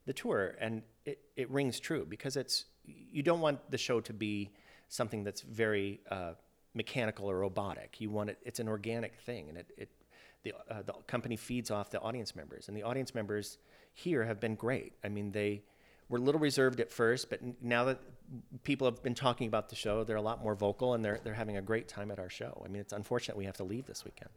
the 0.05 0.13
tour, 0.13 0.55
and 0.59 0.83
it, 1.05 1.19
it 1.35 1.49
rings 1.49 1.79
true 1.79 2.05
because 2.07 2.37
it's 2.37 2.65
you 2.83 3.23
don't 3.23 3.41
want 3.41 3.59
the 3.71 3.77
show 3.77 3.99
to 4.01 4.13
be 4.13 4.51
something 4.87 5.23
that's 5.23 5.41
very 5.41 5.99
uh, 6.09 6.33
mechanical 6.73 7.29
or 7.29 7.39
robotic. 7.39 7.99
You 7.99 8.09
want 8.09 8.29
it; 8.29 8.37
it's 8.43 8.59
an 8.59 8.67
organic 8.67 9.19
thing, 9.19 9.49
and 9.49 9.57
it, 9.57 9.71
it 9.77 9.89
the 10.43 10.53
uh, 10.69 10.83
the 10.83 10.93
company 11.07 11.35
feeds 11.35 11.71
off 11.71 11.89
the 11.89 11.99
audience 11.99 12.35
members, 12.35 12.67
and 12.67 12.77
the 12.77 12.83
audience 12.83 13.15
members 13.15 13.57
here 13.97 14.23
have 14.23 14.39
been 14.39 14.55
great. 14.55 14.93
I 15.03 15.09
mean, 15.09 15.31
they 15.31 15.63
were 16.07 16.19
a 16.19 16.21
little 16.21 16.39
reserved 16.39 16.79
at 16.79 16.91
first, 16.91 17.29
but 17.29 17.39
now 17.61 17.85
that 17.85 17.99
people 18.63 18.85
have 18.85 19.01
been 19.01 19.15
talking 19.15 19.47
about 19.47 19.69
the 19.69 19.75
show, 19.75 20.03
they're 20.03 20.17
a 20.17 20.21
lot 20.21 20.43
more 20.43 20.53
vocal, 20.53 20.93
and 20.93 21.03
they're 21.03 21.19
they're 21.23 21.33
having 21.33 21.57
a 21.57 21.61
great 21.61 21.87
time 21.87 22.11
at 22.11 22.19
our 22.19 22.29
show. 22.29 22.61
I 22.63 22.67
mean, 22.67 22.79
it's 22.79 22.93
unfortunate 22.93 23.35
we 23.35 23.45
have 23.45 23.57
to 23.57 23.63
leave 23.63 23.87
this 23.87 24.05
weekend. 24.05 24.29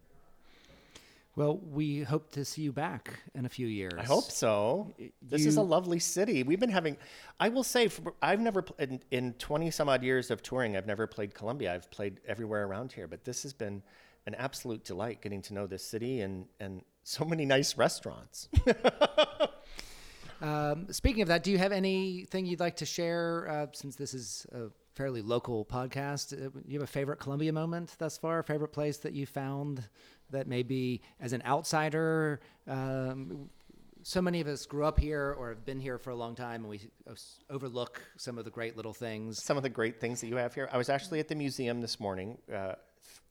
Well, 1.37 1.59
we 1.59 2.03
hope 2.03 2.33
to 2.33 2.45
see 2.45 2.63
you 2.63 2.73
back 2.73 3.21
in 3.35 3.47
a 3.47 3.49
few 3.49 3.69
years. 3.69 3.93
I 3.97 4.03
hope 4.03 4.25
so. 4.25 4.93
This 5.23 5.47
is 5.47 5.57
a 5.57 5.63
lovely 5.63 6.01
city. 6.01 6.43
We've 6.43 6.59
been 6.59 6.71
having, 6.71 6.97
I 7.39 7.51
will 7.51 7.63
say, 7.63 7.89
I've 8.21 8.41
never, 8.41 8.65
in, 8.81 9.01
in 9.13 9.35
20 9.35 9.71
some 9.71 9.89
odd 9.89 10.03
years 10.03 10.33
of 10.33 10.43
touring, 10.43 10.77
I've 10.77 10.89
never 10.89 11.07
played 11.07 11.33
Columbia. 11.33 11.73
I've 11.73 11.89
played 11.93 12.21
everywhere 12.27 12.67
around 12.67 12.91
here, 12.91 13.07
but 13.07 13.25
this 13.25 13.45
has 13.45 13.53
been 13.53 13.81
an 14.27 14.35
absolute 14.35 14.85
delight 14.85 15.23
getting 15.23 15.41
to 15.43 15.55
know 15.55 15.69
this 15.69 15.85
city 15.85 16.21
and, 16.21 16.47
and 16.59 16.83
so 17.03 17.25
many 17.25 17.45
nice 17.45 17.77
restaurants. 17.77 18.49
um, 20.43 20.87
speaking 20.91 21.23
of 21.23 21.29
that, 21.29 21.43
do 21.43 21.51
you 21.51 21.59
have 21.59 21.73
anything 21.73 22.47
you'd 22.47 22.61
like 22.61 22.77
to 22.77 22.87
share 22.87 23.49
uh, 23.49 23.67
since 23.73 23.97
this 23.97 24.15
is 24.15 24.47
a 24.53 24.69
fairly 24.95 25.23
local 25.23 25.65
podcast? 25.65 26.33
Uh, 26.33 26.51
you 26.67 26.79
have 26.79 26.89
a 26.89 26.93
favorite 26.93 27.19
Columbia 27.19 27.53
moment 27.53 27.95
thus 27.99 28.19
far? 28.19 28.41
A 28.41 28.45
favorite 28.45 28.73
place 28.73 28.99
that 28.99 29.13
you 29.13 29.27
found 29.27 29.89
that 30.31 30.47
maybe 30.47 31.03
as 31.21 31.33
an 31.33 31.43
outsider, 31.45 32.41
um, 32.69 33.51
so 34.03 34.23
many 34.23 34.41
of 34.41 34.47
us 34.47 34.67
grew 34.67 34.85
up 34.85 34.99
here 34.99 35.35
or 35.39 35.51
have 35.51 35.65
been 35.65 35.81
here 35.81 35.99
for 35.99 36.11
a 36.11 36.15
long 36.15 36.35
time 36.35 36.63
and 36.63 36.69
we 36.69 36.81
overlook 37.51 38.01
some 38.17 38.39
of 38.39 38.45
the 38.45 38.51
great 38.51 38.77
little 38.77 38.95
things. 38.95 39.43
Some 39.43 39.57
of 39.57 39.63
the 39.63 39.69
great 39.69 40.01
things 40.01 40.21
that 40.21 40.29
you 40.29 40.37
have 40.37 40.55
here. 40.55 40.69
I 40.73 40.79
was 40.79 40.89
actually 40.89 41.21
at 41.21 41.29
the 41.29 41.35
museum 41.35 41.81
this 41.81 42.01
morning. 42.01 42.39
Uh, 42.53 42.75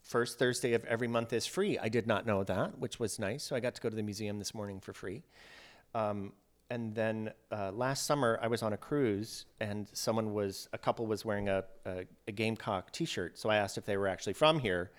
first 0.10 0.40
Thursday 0.40 0.74
of 0.74 0.84
every 0.86 1.08
month 1.08 1.32
is 1.34 1.46
free. 1.46 1.78
I 1.78 1.88
did 1.88 2.08
not 2.08 2.26
know 2.26 2.44
that, 2.44 2.80
which 2.80 3.00
was 3.00 3.20
nice. 3.20 3.44
So 3.44 3.56
I 3.56 3.60
got 3.60 3.76
to 3.76 3.82
go 3.82 3.90
to 3.90 3.96
the 3.96 4.04
museum 4.04 4.40
this 4.40 4.56
morning 4.56 4.80
for 4.80 4.92
free. 4.92 5.22
Um, 5.94 6.34
and 6.72 6.94
then 6.94 7.32
uh, 7.52 7.72
last 7.72 8.06
summer, 8.06 8.40
I 8.42 8.48
was 8.48 8.62
on 8.62 8.74
a 8.74 8.78
cruise, 8.78 9.46
and 9.60 9.88
someone 9.94 10.34
was, 10.34 10.68
a 10.74 10.78
couple 10.78 11.06
was 11.06 11.24
wearing 11.24 11.48
a, 11.48 11.64
a, 11.86 12.06
a 12.28 12.32
Gamecock 12.32 12.92
t 12.92 13.06
shirt. 13.06 13.38
So 13.38 13.50
I 13.50 13.58
asked 13.58 13.78
if 13.78 13.86
they 13.86 13.98
were 13.98 14.08
actually 14.08 14.34
from 14.34 14.60
here 14.60 14.92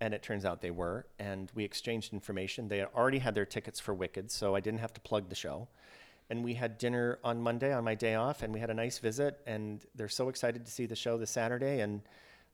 and 0.00 0.14
it 0.14 0.20
turns 0.20 0.44
out 0.44 0.60
they 0.60 0.72
were. 0.72 1.06
And 1.20 1.50
we 1.54 1.64
exchanged 1.64 2.12
information. 2.12 2.66
They 2.66 2.84
already 2.84 3.18
had 3.18 3.36
their 3.36 3.46
tickets 3.46 3.78
for 3.78 3.94
Wicked, 3.94 4.32
so 4.32 4.56
I 4.56 4.60
didn't 4.60 4.80
have 4.80 4.92
to 4.94 5.00
plug 5.00 5.28
the 5.28 5.36
show. 5.36 5.68
And 6.28 6.42
we 6.42 6.54
had 6.54 6.76
dinner 6.76 7.20
on 7.22 7.40
Monday 7.40 7.72
on 7.72 7.84
my 7.84 7.94
day 7.94 8.16
off, 8.16 8.42
and 8.42 8.52
we 8.52 8.58
had 8.58 8.68
a 8.68 8.74
nice 8.74 8.98
visit. 8.98 9.40
And 9.46 9.84
they're 9.94 10.08
so 10.08 10.28
excited 10.28 10.66
to 10.66 10.72
see 10.72 10.86
the 10.86 10.96
show 10.96 11.18
this 11.18 11.30
Saturday, 11.30 11.80
and 11.80 12.02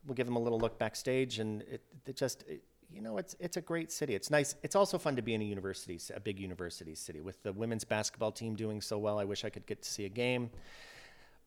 we'll 0.07 0.15
give 0.15 0.27
them 0.27 0.37
a 0.37 0.41
little 0.41 0.59
look 0.59 0.79
backstage. 0.79 1.39
And 1.39 1.63
it, 1.63 1.83
it 2.07 2.17
just, 2.17 2.45
it, 2.49 2.63
you 2.91 3.01
know, 3.01 3.19
it's 3.19 3.37
it's 3.39 3.57
a 3.57 3.61
great 3.61 3.93
city. 3.93 4.15
It's 4.15 4.31
nice. 4.31 4.55
It's 4.63 4.75
also 4.75 4.99
fun 4.99 5.17
to 5.17 5.23
be 5.23 5.35
in 5.35 5.43
a 5.43 5.45
university, 5.45 6.01
a 6.15 6.21
big 6.21 6.41
university 6.41 6.95
city, 6.95 7.21
with 7.21 7.43
the 7.43 7.53
women's 7.53 7.85
basketball 7.85 8.33
team 8.33 8.55
doing 8.55 8.81
so 8.81 8.99
well. 8.99 9.19
I 9.19 9.25
wish 9.25 9.45
I 9.45 9.51
could 9.51 9.67
get 9.67 9.83
to 9.83 9.91
see 9.91 10.05
a 10.05 10.09
game, 10.09 10.51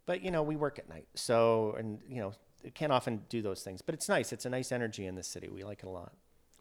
but 0.05 0.21
you 0.21 0.31
know, 0.31 0.43
we 0.43 0.55
work 0.55 0.77
at 0.77 0.87
night, 0.87 1.07
so 1.15 1.75
and 1.77 1.99
you 2.07 2.21
know, 2.21 2.33
can't 2.75 2.91
often 2.91 3.23
do 3.29 3.41
those 3.41 3.63
things, 3.63 3.81
but 3.81 3.95
it's 3.95 4.07
nice. 4.07 4.31
It's 4.31 4.45
a 4.45 4.49
nice 4.49 4.71
energy 4.71 5.05
in 5.05 5.15
the 5.15 5.23
city. 5.23 5.49
We 5.49 5.63
like 5.63 5.79
it 5.79 5.87
a 5.87 5.89
lot. 5.89 6.13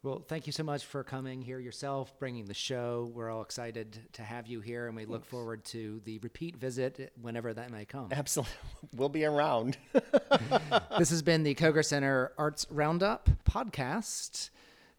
Well, 0.03 0.23
thank 0.27 0.47
you 0.47 0.51
so 0.51 0.63
much 0.63 0.85
for 0.85 1.03
coming 1.03 1.43
here 1.43 1.59
yourself, 1.59 2.17
bringing 2.17 2.45
the 2.45 2.55
show. 2.55 3.11
We're 3.13 3.29
all 3.29 3.43
excited 3.43 3.99
to 4.13 4.23
have 4.23 4.47
you 4.47 4.59
here, 4.59 4.87
and 4.87 4.95
we 4.95 5.05
look 5.05 5.23
forward 5.23 5.63
to 5.65 6.01
the 6.05 6.17
repeat 6.19 6.55
visit 6.55 7.13
whenever 7.21 7.53
that 7.53 7.69
may 7.69 7.85
come. 7.85 8.07
Absolutely. 8.11 8.53
We'll 8.95 9.09
be 9.09 9.25
around. 9.25 9.77
this 10.97 11.11
has 11.11 11.21
been 11.21 11.43
the 11.43 11.53
Koger 11.53 11.85
Center 11.85 12.31
Arts 12.35 12.65
Roundup 12.71 13.29
podcast. 13.47 14.49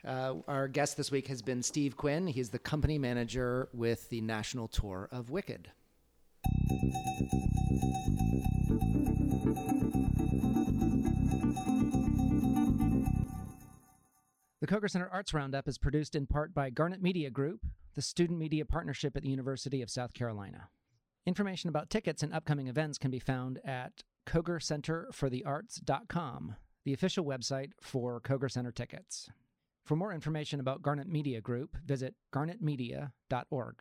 Uh, 0.07 0.35
our 0.47 0.69
guest 0.69 0.97
this 0.97 1.11
week 1.11 1.27
has 1.27 1.43
been 1.43 1.65
Steve 1.65 1.97
Quinn. 1.97 2.29
He's 2.29 2.51
the 2.51 2.61
company 2.61 2.97
manager 2.97 3.69
with 3.73 4.09
the 4.09 4.21
national 4.21 4.69
tour 4.69 5.09
of 5.11 5.31
Wicked. 5.31 5.73
Koger 14.73 14.89
Center 14.89 15.11
Arts 15.13 15.35
Roundup 15.35 15.69
is 15.69 15.77
produced 15.77 16.15
in 16.15 16.27
part 16.27 16.55
by 16.55 16.71
Garnet 16.71 17.03
Media 17.03 17.29
Group, 17.29 17.61
the 17.95 18.01
student 18.01 18.39
media 18.39 18.65
partnership 18.65 19.15
at 19.15 19.23
the 19.23 19.29
University 19.29 19.83
of 19.83 19.91
South 19.91 20.15
Carolina. 20.15 20.71
Information 21.27 21.69
about 21.69 21.91
tickets 21.91 22.23
and 22.23 22.33
upcoming 22.33 22.69
events 22.69 22.97
can 22.97 23.11
be 23.11 23.19
found 23.19 23.61
at 23.67 24.03
kogercenterforthearts.com, 24.27 26.57
the 26.87 26.95
official 26.95 27.23
website 27.23 27.73
for 27.83 28.19
Koger 28.23 28.51
Center 28.51 28.73
tickets. 28.73 29.29
For 29.85 29.95
more 29.95 30.15
information 30.15 30.59
about 30.59 30.81
Garnet 30.81 31.07
Media 31.07 31.43
Group, 31.43 31.77
visit 31.85 32.15
garnetmedia.org. 32.35 33.77